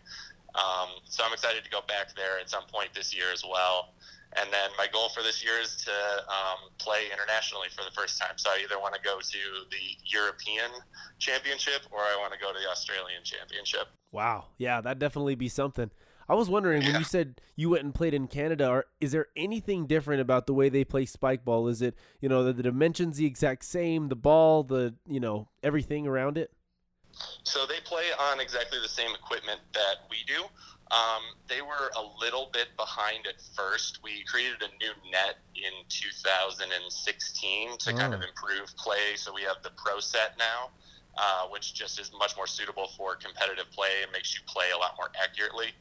Um, 0.56 0.90
so 1.06 1.24
I'm 1.24 1.32
excited 1.34 1.64
to 1.64 1.70
go 1.70 1.80
back 1.88 2.16
there 2.16 2.40
at 2.40 2.50
some 2.50 2.64
point 2.72 2.90
this 2.94 3.16
year 3.16 3.28
as 3.34 3.44
well. 3.44 3.94
And 4.38 4.52
then 4.52 4.70
my 4.78 4.88
goal 4.92 5.10
for 5.10 5.24
this 5.24 5.44
year 5.44 5.60
is 5.62 5.76
to 5.86 5.92
um, 5.92 6.70
play 6.78 7.08
internationally 7.12 7.68
for 7.76 7.84
the 7.84 7.92
first 7.92 8.20
time. 8.20 8.38
So 8.38 8.50
I 8.50 8.60
either 8.64 8.80
want 8.80 8.94
to 8.96 9.02
go 9.02 9.20
to 9.20 9.42
the 9.72 9.86
European 10.04 10.72
Championship 11.20 11.84
or 11.92 12.00
I 12.00 12.18
want 12.20 12.34
to 12.34 12.40
go 12.40 12.52
to 12.52 12.60
the 12.60 12.70
Australian 12.70 13.24
Championship. 13.24 13.88
Wow. 14.12 14.46
Yeah, 14.58 14.82
that'd 14.82 15.00
definitely 15.00 15.36
be 15.36 15.48
something. 15.48 15.92
I 16.28 16.34
was 16.34 16.50
wondering 16.50 16.84
when 16.84 16.96
you 16.96 17.04
said 17.04 17.40
you 17.56 17.70
went 17.70 17.84
and 17.84 17.94
played 17.94 18.14
in 18.14 18.28
Canada, 18.28 18.68
are, 18.68 18.86
is 19.00 19.12
there 19.12 19.28
anything 19.38 19.86
different 19.86 20.22
about 20.22 20.48
the 20.48 20.54
way 20.54 20.70
they 20.70 20.84
play 20.84 21.06
spike 21.06 21.46
ball? 21.46 21.68
Is 21.68 21.82
it, 21.82 21.96
you 22.20 22.28
know, 22.28 22.44
the, 22.44 22.52
the 22.52 22.64
dimensions 22.64 23.18
the 23.18 23.28
exact 23.28 23.64
same, 23.64 24.10
the 24.10 24.16
ball, 24.16 24.64
the, 24.64 24.96
you 25.08 25.20
know, 25.20 25.50
everything 25.62 26.08
around 26.08 26.38
it? 26.38 26.52
So 27.44 27.66
they 27.66 27.80
play 27.86 28.06
on 28.20 28.40
exactly 28.40 28.80
the 28.82 28.90
same 28.90 29.12
equipment 29.14 29.60
that 29.74 30.08
we 30.10 30.18
do. 30.28 30.44
Um, 30.92 31.24
they 31.48 31.62
were 31.62 31.92
a 31.98 32.04
little 32.22 32.50
bit 32.54 32.68
behind 32.78 33.26
at 33.28 33.42
first. 33.56 34.00
We 34.04 34.24
created 34.26 34.62
a 34.62 34.68
new 34.78 34.94
net 35.12 35.38
in 35.56 35.72
2016 35.90 37.78
to 37.80 37.94
kind 37.94 38.14
of 38.14 38.22
Oh. 38.22 38.26
improve 38.28 38.76
play. 38.78 39.16
So 39.16 39.34
we 39.34 39.42
have 39.44 39.62
the 39.64 39.72
Pro 39.72 40.00
Set 40.00 40.38
now, 40.38 40.70
uh, 41.18 41.48
which 41.48 41.74
just 41.74 42.00
is 42.00 42.12
much 42.14 42.36
more 42.38 42.48
suitable 42.48 42.88
for 42.98 43.16
competitive 43.16 43.70
play 43.72 44.04
and 44.04 44.12
makes 44.12 44.36
you 44.36 44.42
play 44.46 44.72
a 44.72 44.78
lot 44.78 44.96
more 44.98 45.12
accurately. 45.20 45.74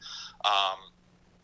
Um, 0.43 0.91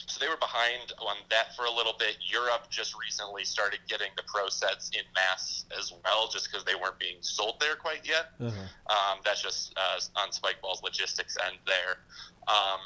so 0.07 0.19
they 0.19 0.27
were 0.27 0.37
behind 0.37 0.91
on 0.97 1.15
that 1.29 1.55
for 1.55 1.65
a 1.65 1.71
little 1.71 1.93
bit. 1.93 2.17
Europe 2.19 2.67
just 2.71 2.95
recently 2.97 3.45
started 3.45 3.79
getting 3.87 4.09
the 4.17 4.23
Pro 4.23 4.49
Sets 4.49 4.89
in 4.89 5.03
mass 5.13 5.65
as 5.79 5.93
well, 6.03 6.27
just 6.27 6.49
because 6.51 6.65
they 6.65 6.73
weren't 6.75 6.97
being 6.99 7.17
sold 7.21 7.59
there 7.59 7.75
quite 7.75 8.05
yet. 8.05 8.31
Uh-huh. 8.41 8.49
Um, 8.89 9.19
that's 9.23 9.41
just 9.41 9.77
uh, 9.77 9.99
on 10.19 10.29
Spikeball's 10.31 10.81
logistics 10.81 11.37
end 11.45 11.57
there. 11.67 11.99
Um, 12.47 12.79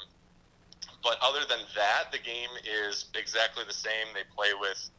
but 1.03 1.17
other 1.21 1.45
than 1.47 1.59
that, 1.75 2.11
the 2.11 2.19
game 2.19 2.49
is 2.65 3.05
exactly 3.15 3.63
the 3.67 3.73
same. 3.73 4.07
They 4.13 4.23
play 4.35 4.51
with 4.59 4.89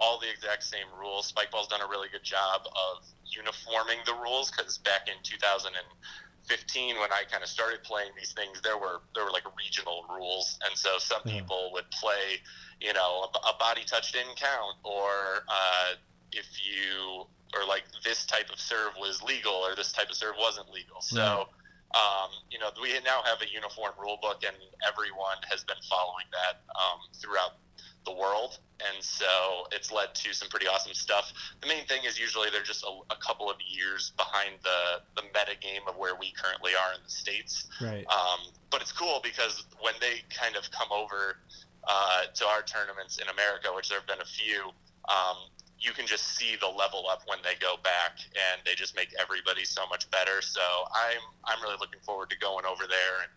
all 0.00 0.18
the 0.18 0.28
exact 0.30 0.62
same 0.64 0.86
rules. 0.98 1.32
Spikeball's 1.32 1.68
done 1.68 1.80
a 1.80 1.86
really 1.88 2.08
good 2.10 2.24
job 2.24 2.62
of 2.66 3.04
uniforming 3.26 3.98
the 4.06 4.14
rules 4.14 4.50
because 4.50 4.78
back 4.78 5.08
in 5.08 5.14
2015, 5.22 6.96
when 7.00 7.12
I 7.12 7.22
kind 7.30 7.42
of 7.42 7.48
started 7.48 7.82
playing 7.84 8.10
these 8.18 8.32
things, 8.32 8.60
there 8.62 8.76
were 8.78 9.02
there 9.14 9.24
were 9.24 9.30
like 9.30 9.44
regional 9.56 10.04
rules, 10.10 10.58
and 10.68 10.76
so 10.76 10.98
some 10.98 11.22
Yeah. 11.24 11.40
people 11.40 11.70
would 11.72 11.90
play, 11.90 12.40
you 12.80 12.92
know, 12.92 13.28
a, 13.34 13.38
a 13.48 13.56
body 13.58 13.82
touch 13.86 14.12
didn't 14.12 14.36
count, 14.36 14.76
or 14.84 15.44
uh, 15.48 15.94
if 16.32 16.46
you 16.64 17.26
or 17.54 17.66
like 17.68 17.84
this 18.02 18.26
type 18.26 18.50
of 18.52 18.58
serve 18.58 18.92
was 18.98 19.22
legal 19.22 19.52
or 19.54 19.76
this 19.76 19.92
type 19.92 20.10
of 20.10 20.16
serve 20.16 20.34
wasn't 20.38 20.68
legal. 20.70 21.00
So, 21.00 21.46
um, 21.94 22.30
you 22.50 22.58
know, 22.58 22.70
we 22.82 22.92
now 23.04 23.22
have 23.24 23.40
a 23.40 23.48
uniform 23.48 23.92
rule 23.98 24.18
book, 24.20 24.42
and 24.46 24.56
everyone 24.86 25.38
has 25.48 25.62
been 25.64 25.78
following 25.88 26.26
that 26.34 26.60
um, 26.74 26.98
throughout 27.14 27.62
the 28.04 28.12
world. 28.12 28.58
And 28.80 29.02
so 29.02 29.66
it's 29.72 29.92
led 29.92 30.14
to 30.14 30.34
some 30.34 30.48
pretty 30.48 30.66
awesome 30.66 30.92
stuff. 30.92 31.32
The 31.62 31.68
main 31.68 31.86
thing 31.86 32.02
is 32.04 32.18
usually 32.18 32.50
they're 32.50 32.62
just 32.62 32.84
a, 32.84 33.14
a 33.14 33.16
couple 33.16 33.48
of 33.48 33.56
years 33.66 34.12
behind 34.16 34.56
the, 34.62 35.00
the 35.16 35.22
meta 35.22 35.56
game 35.60 35.82
of 35.88 35.96
where 35.96 36.14
we 36.16 36.32
currently 36.32 36.72
are 36.72 36.94
in 36.94 37.00
the 37.04 37.10
States. 37.10 37.66
Right. 37.80 38.04
Um, 38.08 38.52
but 38.70 38.82
it's 38.82 38.92
cool 38.92 39.20
because 39.22 39.64
when 39.80 39.94
they 40.00 40.20
kind 40.28 40.56
of 40.56 40.70
come 40.70 40.88
over 40.92 41.38
uh, 41.86 42.24
to 42.34 42.44
our 42.46 42.62
tournaments 42.62 43.18
in 43.18 43.28
America, 43.28 43.70
which 43.74 43.88
there 43.88 43.98
have 43.98 44.08
been 44.08 44.20
a 44.20 44.24
few, 44.24 44.70
um, 45.08 45.36
you 45.84 45.92
can 45.92 46.06
just 46.06 46.36
see 46.36 46.56
the 46.58 46.66
level 46.66 47.04
up 47.10 47.22
when 47.26 47.38
they 47.44 47.54
go 47.60 47.76
back, 47.84 48.18
and 48.32 48.62
they 48.64 48.74
just 48.74 48.96
make 48.96 49.12
everybody 49.20 49.64
so 49.64 49.86
much 49.88 50.10
better. 50.10 50.40
So 50.40 50.60
I'm 50.94 51.22
I'm 51.44 51.62
really 51.62 51.76
looking 51.78 52.00
forward 52.00 52.30
to 52.30 52.38
going 52.38 52.64
over 52.64 52.84
there 52.88 53.22
and 53.22 53.30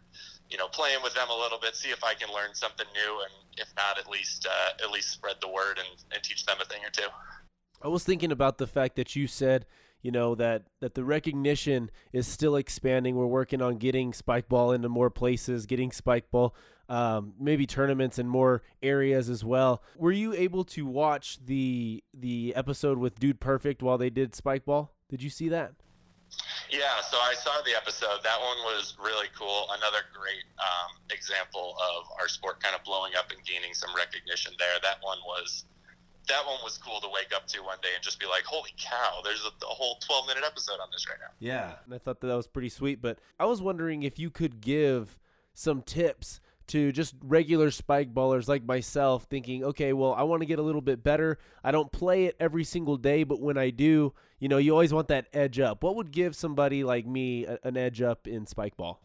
you 0.49 0.57
know 0.57 0.67
playing 0.69 0.99
with 1.03 1.13
them 1.13 1.27
a 1.29 1.35
little 1.35 1.59
bit, 1.59 1.75
see 1.75 1.89
if 1.89 2.03
I 2.03 2.13
can 2.13 2.33
learn 2.33 2.55
something 2.55 2.87
new, 2.93 3.21
and 3.21 3.33
if 3.57 3.67
not, 3.75 3.99
at 3.99 4.09
least 4.09 4.47
uh, 4.47 4.83
at 4.83 4.91
least 4.91 5.11
spread 5.11 5.35
the 5.41 5.49
word 5.49 5.77
and, 5.77 6.03
and 6.13 6.23
teach 6.23 6.45
them 6.45 6.57
a 6.61 6.65
thing 6.65 6.81
or 6.85 6.89
two. 6.89 7.09
I 7.81 7.89
was 7.89 8.03
thinking 8.03 8.31
about 8.31 8.57
the 8.57 8.67
fact 8.67 8.95
that 8.95 9.15
you 9.15 9.27
said, 9.27 9.65
you 10.01 10.11
know, 10.11 10.33
that 10.35 10.63
that 10.79 10.95
the 10.95 11.03
recognition 11.03 11.91
is 12.13 12.27
still 12.27 12.55
expanding. 12.55 13.15
We're 13.15 13.27
working 13.27 13.61
on 13.61 13.75
getting 13.75 14.13
spike 14.13 14.47
ball 14.47 14.71
into 14.71 14.89
more 14.89 15.09
places, 15.09 15.65
getting 15.65 15.91
spike 15.91 16.31
ball, 16.31 16.55
um, 16.89 17.33
maybe 17.39 17.65
tournaments 17.65 18.19
in 18.19 18.27
more 18.27 18.63
areas 18.81 19.29
as 19.29 19.43
well. 19.43 19.81
Were 19.97 20.11
you 20.11 20.33
able 20.33 20.63
to 20.65 20.85
watch 20.85 21.39
the 21.45 22.03
the 22.13 22.53
episode 22.55 22.97
with 22.97 23.19
Dude 23.19 23.39
Perfect 23.39 23.81
while 23.81 23.97
they 23.97 24.09
did 24.09 24.35
spike 24.35 24.65
ball? 24.65 24.93
Did 25.09 25.23
you 25.23 25.29
see 25.29 25.49
that? 25.49 25.73
Yeah, 26.69 26.99
so 27.09 27.17
I 27.17 27.33
saw 27.33 27.61
the 27.63 27.75
episode. 27.75 28.19
That 28.23 28.39
one 28.39 28.57
was 28.75 28.97
really 29.01 29.27
cool. 29.37 29.67
Another 29.77 30.03
great 30.11 30.43
um, 30.59 30.99
example 31.11 31.77
of 31.79 32.03
our 32.19 32.27
sport 32.27 32.61
kind 32.61 32.75
of 32.75 32.83
blowing 32.83 33.13
up 33.17 33.31
and 33.31 33.39
gaining 33.45 33.73
some 33.73 33.95
recognition 33.95 34.51
there. 34.59 34.75
That 34.83 34.97
one 35.01 35.19
was 35.25 35.65
that 36.27 36.45
one 36.45 36.57
was 36.63 36.77
cool 36.77 36.99
to 36.99 37.07
wake 37.07 37.31
up 37.33 37.47
to 37.47 37.59
one 37.63 37.77
day 37.81 37.89
and 37.95 38.03
just 38.03 38.19
be 38.19 38.25
like, 38.25 38.43
"Holy 38.43 38.71
cow! 38.77 39.21
There's 39.23 39.45
a, 39.45 39.65
a 39.65 39.69
whole 39.69 39.97
12 40.05 40.27
minute 40.27 40.43
episode 40.45 40.79
on 40.81 40.89
this 40.91 41.07
right 41.07 41.17
now." 41.19 41.33
Yeah. 41.39 41.75
And 41.85 41.93
I 41.93 41.97
thought 41.97 42.19
that, 42.19 42.27
that 42.27 42.35
was 42.35 42.47
pretty 42.47 42.69
sweet. 42.69 43.01
But 43.01 43.19
I 43.39 43.45
was 43.45 43.61
wondering 43.61 44.03
if 44.03 44.19
you 44.19 44.29
could 44.29 44.59
give 44.59 45.17
some 45.53 45.81
tips 45.81 46.39
to 46.67 46.91
just 46.91 47.15
regular 47.21 47.71
spike 47.71 48.13
ballers 48.13 48.47
like 48.47 48.65
myself 48.65 49.23
thinking, 49.29 49.63
okay, 49.63 49.93
well, 49.93 50.13
I 50.13 50.23
want 50.23 50.41
to 50.41 50.45
get 50.45 50.59
a 50.59 50.61
little 50.61 50.81
bit 50.81 51.03
better. 51.03 51.37
I 51.63 51.71
don't 51.71 51.91
play 51.91 52.25
it 52.25 52.35
every 52.39 52.63
single 52.63 52.97
day, 52.97 53.23
but 53.23 53.39
when 53.39 53.57
I 53.57 53.69
do, 53.69 54.13
you 54.39 54.49
know, 54.49 54.57
you 54.57 54.71
always 54.71 54.93
want 54.93 55.07
that 55.07 55.27
edge 55.33 55.59
up. 55.59 55.83
What 55.83 55.95
would 55.95 56.11
give 56.11 56.35
somebody 56.35 56.83
like 56.83 57.05
me 57.05 57.45
a, 57.45 57.57
an 57.63 57.77
edge 57.77 58.01
up 58.01 58.27
in 58.27 58.45
spike 58.45 58.75
ball? 58.77 58.99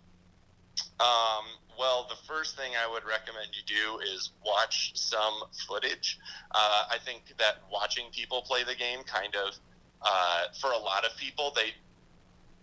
Um, 1.00 1.44
well, 1.78 2.06
the 2.08 2.16
first 2.26 2.56
thing 2.56 2.72
I 2.76 2.90
would 2.90 3.04
recommend 3.04 3.48
you 3.52 3.62
do 3.76 3.98
is 4.14 4.30
watch 4.44 4.92
some 4.94 5.34
footage. 5.66 6.18
Uh, 6.50 6.84
I 6.90 6.98
think 7.04 7.34
that 7.38 7.62
watching 7.72 8.06
people 8.12 8.42
play 8.42 8.64
the 8.64 8.74
game 8.74 9.00
kind 9.04 9.34
of, 9.34 9.58
uh, 10.02 10.44
for 10.60 10.72
a 10.72 10.78
lot 10.78 11.04
of 11.04 11.16
people, 11.16 11.52
they 11.54 11.72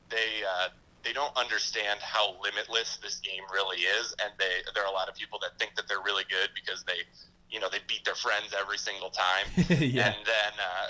they 0.09 0.43
uh, 0.43 0.69
they 1.03 1.13
don't 1.13 1.35
understand 1.37 1.99
how 2.01 2.35
limitless 2.43 2.97
this 3.01 3.19
game 3.19 3.43
really 3.53 3.77
is, 3.77 4.13
and 4.23 4.31
they 4.37 4.63
there 4.73 4.83
are 4.83 4.89
a 4.89 4.95
lot 4.95 5.09
of 5.09 5.15
people 5.15 5.39
that 5.41 5.57
think 5.57 5.75
that 5.75 5.87
they're 5.87 6.03
really 6.03 6.23
good 6.29 6.49
because 6.55 6.83
they 6.83 7.07
you 7.49 7.59
know 7.59 7.67
they 7.71 7.79
beat 7.87 8.05
their 8.05 8.15
friends 8.15 8.53
every 8.57 8.77
single 8.77 9.09
time 9.09 9.45
yeah. 9.57 10.13
and 10.13 10.21
then 10.25 10.53
uh, 10.61 10.87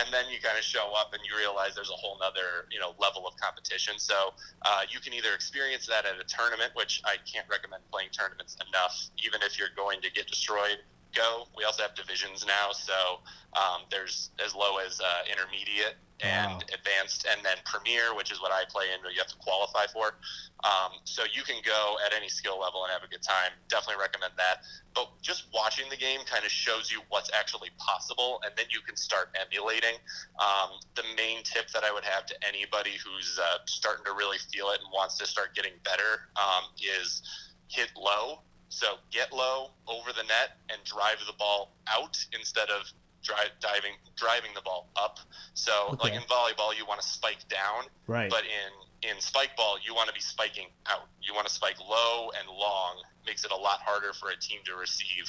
and 0.00 0.12
then 0.12 0.24
you 0.32 0.40
kind 0.40 0.56
of 0.56 0.64
show 0.64 0.92
up 0.96 1.12
and 1.12 1.20
you 1.28 1.36
realize 1.36 1.74
there's 1.74 1.90
a 1.90 2.00
whole 2.00 2.16
nother 2.20 2.66
you 2.70 2.80
know 2.80 2.94
level 2.98 3.26
of 3.26 3.36
competition 3.36 3.94
so 3.98 4.32
uh, 4.62 4.82
you 4.88 4.98
can 5.00 5.12
either 5.12 5.34
experience 5.34 5.86
that 5.86 6.06
at 6.06 6.16
a 6.18 6.24
tournament 6.24 6.72
which 6.74 7.02
i 7.04 7.16
can't 7.30 7.46
recommend 7.50 7.82
playing 7.92 8.08
tournaments 8.10 8.56
enough 8.68 9.10
even 9.24 9.40
if 9.42 9.58
you're 9.58 9.74
going 9.76 10.00
to 10.00 10.10
get 10.10 10.26
destroyed 10.26 10.80
go. 11.14 11.46
We 11.56 11.64
also 11.64 11.82
have 11.82 11.94
divisions 11.94 12.44
now 12.46 12.72
so 12.72 13.20
um, 13.56 13.82
there's 13.90 14.30
as 14.44 14.54
low 14.54 14.78
as 14.78 15.00
uh, 15.00 15.04
intermediate 15.30 15.96
and 16.22 16.52
Wow. 16.52 16.60
advanced 16.74 17.26
and 17.30 17.42
then 17.42 17.56
premier 17.64 18.14
which 18.14 18.30
is 18.30 18.42
what 18.42 18.52
i 18.52 18.62
play 18.68 18.84
in 18.92 19.00
but 19.02 19.12
you 19.12 19.18
have 19.18 19.28
to 19.28 19.38
qualify 19.38 19.86
for. 19.92 20.20
Um, 20.62 21.00
so 21.04 21.22
you 21.32 21.42
can 21.42 21.56
go 21.64 21.96
at 22.04 22.12
any 22.12 22.28
skill 22.28 22.60
level 22.60 22.84
and 22.84 22.92
have 22.92 23.02
a 23.02 23.08
good 23.08 23.22
time. 23.22 23.52
Definitely 23.68 24.02
recommend 24.02 24.34
that. 24.36 24.60
But 24.94 25.08
just 25.22 25.48
watching 25.54 25.88
the 25.88 25.96
game 25.96 26.20
kind 26.26 26.44
of 26.44 26.50
shows 26.50 26.92
you 26.92 27.00
what's 27.08 27.30
actually 27.32 27.70
possible 27.78 28.42
and 28.44 28.52
then 28.56 28.66
you 28.68 28.80
can 28.86 28.96
start 28.96 29.34
emulating. 29.40 29.96
Um, 30.38 30.76
the 30.94 31.04
main 31.16 31.42
tip 31.42 31.68
that 31.72 31.84
i 31.84 31.92
would 31.92 32.04
have 32.04 32.26
to 32.26 32.34
anybody 32.46 33.00
who's 33.02 33.38
uh, 33.40 33.58
starting 33.66 34.04
to 34.04 34.12
really 34.12 34.38
feel 34.52 34.68
it 34.70 34.80
and 34.84 34.92
wants 34.92 35.16
to 35.18 35.26
start 35.26 35.54
getting 35.54 35.72
better 35.84 36.28
um, 36.36 36.64
is 36.76 37.22
hit 37.68 37.88
low 37.96 38.40
so 38.70 38.96
get 39.10 39.32
low 39.32 39.70
over 39.86 40.12
the 40.12 40.22
net 40.24 40.56
and 40.70 40.82
drive 40.84 41.18
the 41.26 41.34
ball 41.38 41.72
out 41.86 42.16
instead 42.32 42.70
of 42.70 42.82
drive, 43.22 43.50
diving 43.60 43.92
driving 44.16 44.50
the 44.54 44.62
ball 44.62 44.88
up 44.96 45.18
so 45.52 45.96
like 46.02 46.14
in 46.14 46.22
volleyball 46.22 46.74
you 46.78 46.86
want 46.86 46.98
to 47.00 47.06
spike 47.06 47.46
down 47.50 47.84
Right. 48.06 48.30
but 48.30 48.44
in 48.44 48.72
in 49.02 49.18
spike 49.18 49.56
ball, 49.56 49.78
you 49.82 49.94
want 49.94 50.08
to 50.08 50.14
be 50.14 50.20
spiking 50.20 50.66
out. 50.84 51.08
You 51.22 51.32
want 51.32 51.46
to 51.46 51.52
spike 51.54 51.76
low 51.80 52.28
and 52.38 52.46
long. 52.50 53.00
Makes 53.24 53.46
it 53.46 53.50
a 53.50 53.56
lot 53.56 53.80
harder 53.80 54.12
for 54.12 54.28
a 54.28 54.36
team 54.36 54.58
to 54.66 54.74
receive 54.74 55.24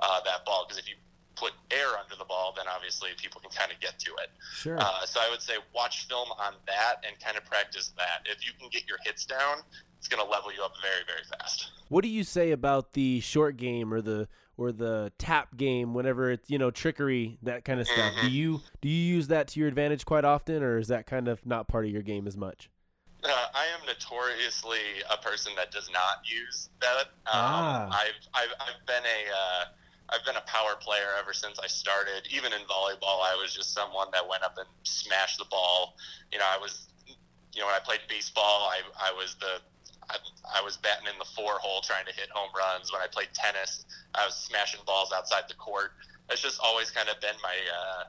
uh, 0.00 0.18
that 0.24 0.44
ball 0.44 0.64
because 0.66 0.76
if 0.82 0.88
you 0.88 0.96
put 1.36 1.52
air 1.70 1.86
under 2.02 2.16
the 2.16 2.24
ball, 2.24 2.52
then 2.56 2.66
obviously 2.66 3.10
people 3.16 3.40
can 3.40 3.50
kind 3.52 3.70
of 3.70 3.78
get 3.78 3.96
to 4.00 4.10
it. 4.24 4.30
sure. 4.56 4.76
Uh, 4.76 5.06
so 5.06 5.20
I 5.20 5.30
would 5.30 5.40
say 5.40 5.54
watch 5.72 6.08
film 6.08 6.30
on 6.32 6.54
that 6.66 7.04
and 7.06 7.14
kind 7.22 7.36
of 7.36 7.44
practice 7.44 7.92
that. 7.96 8.26
If 8.26 8.44
you 8.44 8.50
can 8.58 8.68
get 8.70 8.88
your 8.88 8.98
hits 9.04 9.24
down, 9.24 9.58
it's 10.02 10.08
going 10.08 10.24
to 10.24 10.28
level 10.28 10.52
you 10.52 10.60
up 10.64 10.72
very 10.82 11.04
very 11.06 11.22
fast. 11.38 11.70
What 11.88 12.02
do 12.02 12.08
you 12.08 12.24
say 12.24 12.50
about 12.50 12.92
the 12.94 13.20
short 13.20 13.56
game 13.56 13.94
or 13.94 14.00
the 14.00 14.26
or 14.56 14.72
the 14.72 15.12
tap 15.16 15.56
game 15.56 15.94
whenever 15.94 16.32
it's 16.32 16.50
you 16.50 16.58
know 16.58 16.72
trickery 16.72 17.38
that 17.42 17.64
kind 17.64 17.78
of 17.80 17.86
stuff? 17.86 18.12
Do 18.20 18.28
you 18.30 18.60
do 18.80 18.88
you 18.88 19.14
use 19.14 19.28
that 19.28 19.46
to 19.48 19.60
your 19.60 19.68
advantage 19.68 20.04
quite 20.04 20.24
often, 20.24 20.64
or 20.64 20.78
is 20.78 20.88
that 20.88 21.06
kind 21.06 21.28
of 21.28 21.46
not 21.46 21.68
part 21.68 21.84
of 21.84 21.92
your 21.92 22.02
game 22.02 22.26
as 22.26 22.36
much? 22.36 22.68
Uh, 23.22 23.28
I 23.54 23.66
am 23.66 23.86
notoriously 23.86 24.80
a 25.08 25.16
person 25.22 25.52
that 25.56 25.70
does 25.70 25.88
not 25.92 26.24
use 26.24 26.70
that. 26.80 26.96
Um, 26.98 27.06
Ah. 27.26 27.88
I've, 27.92 28.18
I've 28.34 28.50
I've 28.60 28.86
been 28.86 29.04
a 29.04 29.20
uh, 29.32 29.64
I've 30.08 30.24
been 30.26 30.36
a 30.36 30.40
power 30.42 30.74
player 30.80 31.06
ever 31.20 31.32
since 31.32 31.60
I 31.60 31.68
started. 31.68 32.26
Even 32.34 32.52
in 32.52 32.58
volleyball, 32.60 33.22
I 33.22 33.38
was 33.40 33.54
just 33.54 33.72
someone 33.72 34.08
that 34.12 34.28
went 34.28 34.42
up 34.42 34.58
and 34.58 34.66
smashed 34.82 35.38
the 35.38 35.44
ball. 35.46 35.94
You 36.32 36.38
know, 36.40 36.44
I 36.50 36.58
was, 36.58 36.88
you 37.54 37.60
know, 37.60 37.66
when 37.66 37.76
I 37.76 37.78
played 37.78 38.00
baseball, 38.08 38.68
I 38.70 38.80
I 38.98 39.12
was 39.12 39.36
the 39.38 39.60
I, 40.10 40.16
I 40.58 40.62
was 40.62 40.76
batting 40.76 41.06
in 41.12 41.18
the 41.18 41.24
four 41.24 41.58
hole 41.58 41.80
trying 41.80 42.06
to 42.06 42.12
hit 42.12 42.30
home 42.30 42.50
runs. 42.56 42.92
When 42.92 43.00
I 43.00 43.06
played 43.06 43.28
tennis, 43.32 43.84
I 44.14 44.26
was 44.26 44.34
smashing 44.34 44.80
balls 44.86 45.12
outside 45.14 45.44
the 45.48 45.54
court. 45.54 45.92
That's 46.28 46.40
just 46.40 46.60
always 46.62 46.90
kind 46.90 47.08
of 47.08 47.20
been 47.20 47.36
my 47.42 47.56
uh, 47.70 48.04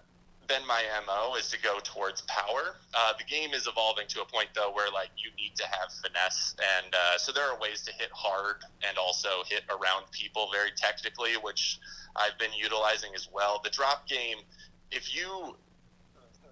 been 0.48 0.66
my 0.68 0.84
mo 1.06 1.36
is 1.36 1.50
to 1.50 1.62
go 1.62 1.80
towards 1.84 2.22
power. 2.24 2.76
Uh, 2.94 3.14
the 3.18 3.24
game 3.24 3.54
is 3.54 3.68
evolving 3.68 4.08
to 4.08 4.22
a 4.22 4.26
point 4.26 4.50
though 4.54 4.72
where 4.74 4.92
like 4.92 5.10
you 5.18 5.32
need 5.38 5.56
to 5.56 5.64
have 5.64 5.90
finesse, 6.04 6.56
and 6.60 6.94
uh, 6.94 7.18
so 7.18 7.32
there 7.32 7.50
are 7.50 7.60
ways 7.60 7.82
to 7.84 7.94
hit 7.94 8.10
hard 8.12 8.58
and 8.88 8.98
also 8.98 9.44
hit 9.48 9.64
around 9.70 10.06
people 10.12 10.50
very 10.52 10.72
technically, 10.76 11.34
which 11.42 11.80
I've 12.16 12.38
been 12.38 12.54
utilizing 12.54 13.12
as 13.16 13.30
well. 13.32 13.62
The 13.64 13.70
drop 13.70 14.08
game, 14.08 14.38
if 14.92 15.16
you 15.16 15.56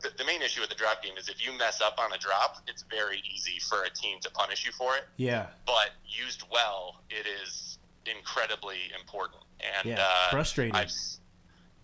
the, 0.02 0.10
the 0.18 0.26
main 0.26 0.42
issue 0.42 0.62
with 0.62 0.70
the 0.70 0.76
drop 0.76 1.04
game 1.04 1.14
is 1.18 1.30
if 1.30 1.46
you 1.46 1.58
mess 1.58 1.82
up 1.82 2.00
on 2.00 2.12
a 2.14 2.18
drop, 2.18 2.58
it's 2.68 2.84
very 2.90 3.22
easy 3.34 3.60
for 3.70 3.84
a 3.84 3.90
team 3.90 4.20
to 4.22 4.32
punish 4.32 4.66
you 4.66 4.72
for 4.72 4.96
it. 4.96 5.04
Yeah. 5.18 5.48
But 5.66 5.92
used 6.06 6.44
well, 6.52 7.02
it 7.10 7.26
is 7.44 7.78
incredibly 8.06 8.78
important. 9.00 9.42
And 9.78 9.88
Yeah. 9.90 10.04
uh, 10.04 10.30
Frustrating. 10.32 10.76
I've, 10.76 10.92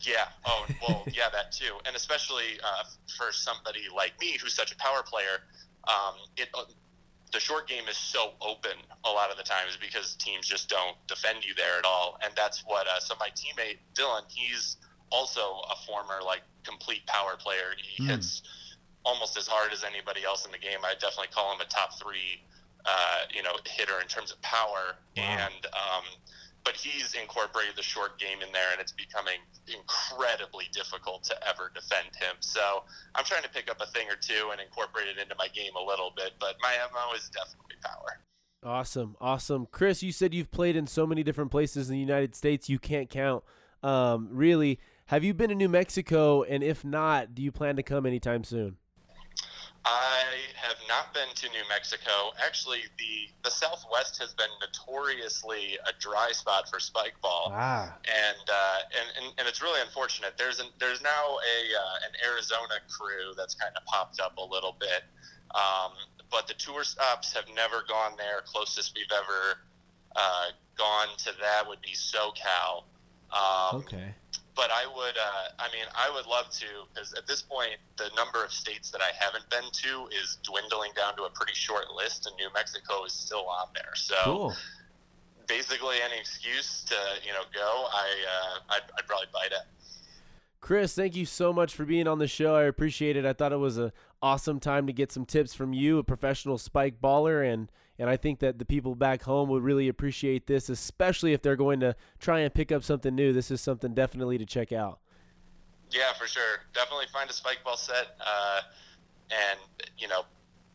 yeah. 0.01 0.27
Oh, 0.45 0.65
well, 0.87 1.03
yeah, 1.13 1.29
that 1.31 1.51
too. 1.51 1.77
And 1.85 1.95
especially 1.95 2.59
uh, 2.63 2.83
for 3.17 3.31
somebody 3.31 3.81
like 3.95 4.19
me 4.19 4.37
who's 4.41 4.53
such 4.53 4.71
a 4.71 4.77
power 4.77 5.03
player, 5.03 5.43
um, 5.87 6.15
it 6.35 6.49
uh, 6.53 6.63
the 7.33 7.39
short 7.41 7.67
game 7.67 7.83
is 7.89 7.97
so 7.97 8.31
open 8.41 8.71
a 9.03 9.09
lot 9.09 9.29
of 9.31 9.37
the 9.37 9.43
times 9.43 9.77
because 9.81 10.15
teams 10.15 10.47
just 10.47 10.69
don't 10.69 10.95
defend 11.07 11.43
you 11.43 11.53
there 11.55 11.77
at 11.77 11.83
all. 11.83 12.17
And 12.23 12.33
that's 12.35 12.63
what. 12.65 12.87
Uh, 12.87 12.99
so 12.99 13.15
my 13.19 13.29
teammate 13.29 13.79
Dylan, 13.95 14.21
he's 14.29 14.77
also 15.11 15.61
a 15.71 15.75
former 15.85 16.19
like 16.25 16.41
complete 16.63 17.05
power 17.07 17.35
player. 17.37 17.75
He 17.77 18.03
Hmm. 18.03 18.09
hits 18.09 18.41
almost 19.05 19.37
as 19.37 19.47
hard 19.47 19.71
as 19.71 19.83
anybody 19.83 20.23
else 20.25 20.45
in 20.45 20.51
the 20.51 20.57
game. 20.57 20.79
I 20.83 20.93
definitely 20.95 21.27
call 21.33 21.53
him 21.53 21.61
a 21.61 21.65
top 21.65 21.97
three, 21.97 22.43
uh, 22.85 23.19
you 23.33 23.41
know, 23.43 23.55
hitter 23.65 23.99
in 24.01 24.07
terms 24.07 24.31
of 24.31 24.41
power. 24.41 24.95
Wow. 25.15 25.23
And 25.23 25.65
um, 25.67 26.03
but 26.65 26.75
he's 26.75 27.13
incorporated 27.13 27.77
the 27.77 27.83
short 27.83 28.19
game 28.19 28.41
in 28.41 28.51
there, 28.51 28.71
and 28.73 28.81
it's 28.81 28.91
becoming 28.91 29.39
incredibly 29.73 30.65
difficult 30.73 31.23
to 31.23 31.47
ever 31.47 31.71
defend 31.73 32.07
him. 32.19 32.35
So 32.41 32.83
I'm 33.15 33.23
trying 33.23 33.43
to 33.43 33.49
pick 33.49 33.71
up 33.71 33.79
a 33.81 33.85
thing 33.87 34.07
or 34.09 34.17
two 34.17 34.49
and 34.51 34.59
incorporate 34.59 35.07
it 35.07 35.17
into 35.17 35.35
my 35.37 35.47
game 35.47 35.71
a 35.81 35.83
little 35.83 36.11
bit. 36.15 36.33
But 36.39 36.55
my 36.61 36.73
mo 36.93 37.15
is 37.15 37.29
definitely 37.29 37.75
power. 37.81 38.19
Awesome, 38.63 39.15
awesome. 39.21 39.67
Chris, 39.71 40.03
you 40.03 40.11
said 40.11 40.33
you've 40.33 40.51
played 40.51 40.75
in 40.75 40.87
so 40.87 41.07
many 41.07 41.23
different 41.23 41.51
places 41.51 41.89
in 41.89 41.93
the 41.93 42.01
United 42.01 42.35
States 42.35 42.67
you 42.67 42.79
can't 42.79 43.09
count. 43.09 43.43
Um, 43.83 44.27
really, 44.31 44.79
have 45.07 45.23
you 45.23 45.33
been 45.33 45.49
to 45.49 45.55
New 45.55 45.69
Mexico? 45.69 46.43
And 46.43 46.63
if 46.63 46.85
not, 46.85 47.33
do 47.33 47.41
you 47.41 47.51
plan 47.51 47.75
to 47.77 47.83
come 47.83 48.05
anytime 48.05 48.43
soon? 48.43 48.77
I 49.85 50.23
have 50.55 50.75
not 50.89 51.13
been 51.13 51.33
to 51.33 51.49
New 51.49 51.63
Mexico. 51.69 52.33
Actually, 52.45 52.81
the 52.99 53.29
the 53.43 53.49
Southwest 53.49 54.17
has 54.19 54.33
been 54.33 54.49
notoriously 54.59 55.77
a 55.87 55.97
dry 55.97 56.31
spot 56.33 56.69
for 56.69 56.79
spike 56.79 57.15
ball, 57.21 57.51
Ah, 57.53 57.95
and 58.03 58.49
uh, 58.49 58.79
and, 58.99 59.25
and 59.25 59.33
and 59.39 59.47
it's 59.47 59.61
really 59.61 59.79
unfortunate. 59.79 60.33
There's 60.37 60.59
an, 60.59 60.67
there's 60.79 61.01
now 61.01 61.09
a 61.09 61.57
uh, 61.79 62.05
an 62.05 62.29
Arizona 62.29 62.83
crew 62.89 63.33
that's 63.37 63.55
kind 63.55 63.73
of 63.77 63.85
popped 63.85 64.19
up 64.19 64.37
a 64.37 64.43
little 64.43 64.75
bit, 64.77 65.03
um, 65.55 65.93
but 66.29 66.47
the 66.47 66.53
tour 66.55 66.83
stops 66.83 67.31
have 67.33 67.45
never 67.55 67.83
gone 67.87 68.11
there. 68.17 68.41
Closest 68.45 68.93
we've 68.93 69.05
ever 69.15 69.59
uh, 70.17 70.47
gone 70.77 71.15
to 71.19 71.31
that 71.39 71.63
would 71.65 71.81
be 71.81 71.93
SoCal. 71.93 72.83
Um, 73.31 73.81
okay. 73.81 74.15
But 74.57 74.71
I 74.71 74.85
would, 74.87 75.15
uh, 75.15 75.49
I 75.59 75.71
mean, 75.71 75.85
I 75.95 76.11
would 76.13 76.25
love 76.25 76.49
to, 76.49 76.65
because 76.91 77.13
at 77.13 77.27
this 77.27 77.41
point, 77.43 77.77
the 77.97 78.09
number 78.15 78.43
of 78.43 78.51
states 78.51 78.89
that 78.91 79.01
I 79.01 79.11
haven't 79.17 79.47
been 79.49 79.69
to 79.71 80.09
is 80.19 80.39
dwindling 80.43 80.91
down 80.97 81.15
to 81.17 81.23
a 81.23 81.29
pretty 81.29 81.53
short 81.53 81.85
list, 81.95 82.25
and 82.25 82.35
New 82.35 82.49
Mexico 82.53 83.05
is 83.05 83.13
still 83.13 83.47
on 83.47 83.67
there. 83.75 83.93
So 83.95 84.15
Cool. 84.23 84.53
basically, 85.47 85.97
any 86.03 86.19
excuse 86.19 86.83
to 86.89 86.95
you 87.25 87.31
know 87.31 87.43
go, 87.53 87.85
I 87.93 88.07
uh, 88.27 88.59
I'd, 88.71 88.81
I'd 88.97 89.07
probably 89.07 89.27
bite 89.31 89.51
it. 89.51 89.65
Chris, 90.59 90.95
thank 90.95 91.15
you 91.15 91.25
so 91.25 91.53
much 91.53 91.73
for 91.75 91.85
being 91.85 92.07
on 92.07 92.17
the 92.17 92.27
show. 92.27 92.55
I 92.55 92.63
appreciate 92.63 93.15
it. 93.15 93.25
I 93.25 93.33
thought 93.33 93.53
it 93.53 93.57
was 93.57 93.77
a 93.77 93.93
awesome 94.21 94.59
time 94.59 94.87
to 94.87 94.91
get 94.93 95.11
some 95.11 95.23
tips 95.23 95.53
from 95.53 95.71
you, 95.71 95.99
a 95.99 96.03
professional 96.03 96.57
spike 96.57 96.99
baller, 96.99 97.47
and 97.47 97.71
and 97.99 98.09
I 98.09 98.17
think 98.17 98.39
that 98.39 98.59
the 98.59 98.65
people 98.65 98.95
back 98.95 99.23
home 99.23 99.49
would 99.49 99.63
really 99.63 99.87
appreciate 99.87 100.47
this, 100.47 100.69
especially 100.69 101.33
if 101.33 101.41
they're 101.41 101.55
going 101.55 101.79
to 101.79 101.95
try 102.19 102.39
and 102.39 102.53
pick 102.53 102.71
up 102.71 102.83
something 102.83 103.13
new. 103.13 103.33
This 103.33 103.51
is 103.51 103.61
something 103.61 103.93
definitely 103.93 104.37
to 104.37 104.45
check 104.45 104.71
out. 104.71 104.99
Yeah, 105.89 106.13
for 106.19 106.27
sure. 106.27 106.61
Definitely 106.73 107.05
find 107.11 107.29
a 107.29 107.33
spike 107.33 107.59
ball 107.63 107.77
set, 107.77 108.17
uh, 108.19 108.61
and 109.31 109.59
you 109.97 110.07
know, 110.07 110.23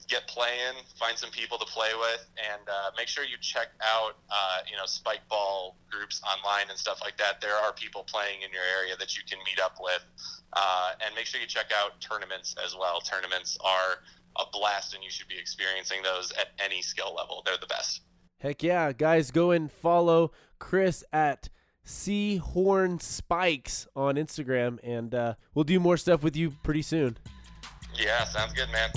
get 0.09 0.27
playing. 0.27 0.75
Find 0.99 1.19
some 1.19 1.31
people 1.31 1.59
to 1.59 1.67
play 1.67 1.91
with, 1.99 2.27
and 2.37 2.67
uh, 2.69 2.91
make 2.97 3.09
sure 3.09 3.25
you 3.25 3.37
check 3.41 3.69
out 3.83 4.17
uh, 4.31 4.61
you 4.71 4.77
know 4.77 4.87
spike 4.87 5.27
ball 5.29 5.77
groups 5.91 6.23
online 6.25 6.71
and 6.71 6.79
stuff 6.79 7.01
like 7.03 7.17
that. 7.19 7.41
There 7.41 7.55
are 7.55 7.73
people 7.73 8.05
playing 8.05 8.43
in 8.43 8.51
your 8.53 8.65
area 8.79 8.97
that 8.99 9.17
you 9.17 9.23
can 9.29 9.39
meet 9.45 9.61
up 9.63 9.77
with, 9.81 10.03
uh, 10.55 10.93
and 11.05 11.15
make 11.15 11.27
sure 11.27 11.41
you 11.41 11.47
check 11.47 11.71
out 11.77 12.01
tournaments 12.01 12.55
as 12.65 12.75
well. 12.75 13.01
Tournaments 13.01 13.59
are 13.63 14.01
a 14.37 14.45
blast, 14.53 14.95
and 14.95 15.03
you 15.03 15.11
should 15.11 15.29
be 15.29 15.39
experiencing 15.39 16.03
those 16.03 16.33
at 16.33 16.49
any 16.65 16.83
skill 16.83 17.15
level. 17.15 17.43
They're 17.45 17.57
the 17.61 17.67
best. 17.67 18.03
Heck 18.39 18.63
yeah, 18.63 18.93
guys, 18.93 19.31
go 19.31 19.51
and 19.51 19.71
follow 19.71 20.33
Chris 20.59 21.05
at 21.13 21.49
Seahorn 21.85 23.01
Spikes 23.03 23.87
on 23.97 24.15
Instagram, 24.15 24.79
and 24.85 25.15
uh, 25.15 25.35
we'll 25.55 25.65
do 25.65 25.81
more 25.81 25.97
stuff 25.97 26.23
with 26.23 26.37
you 26.37 26.53
pretty 26.63 26.83
soon. 26.83 27.17
Yeah, 27.99 28.25
sounds 28.25 28.53
good, 28.53 28.69
man. 28.71 28.91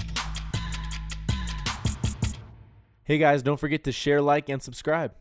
Hey 3.03 3.17
guys, 3.17 3.41
don't 3.43 3.59
forget 3.59 3.83
to 3.85 3.91
share, 3.91 4.21
like, 4.21 4.49
and 4.49 4.61
subscribe. 4.61 5.15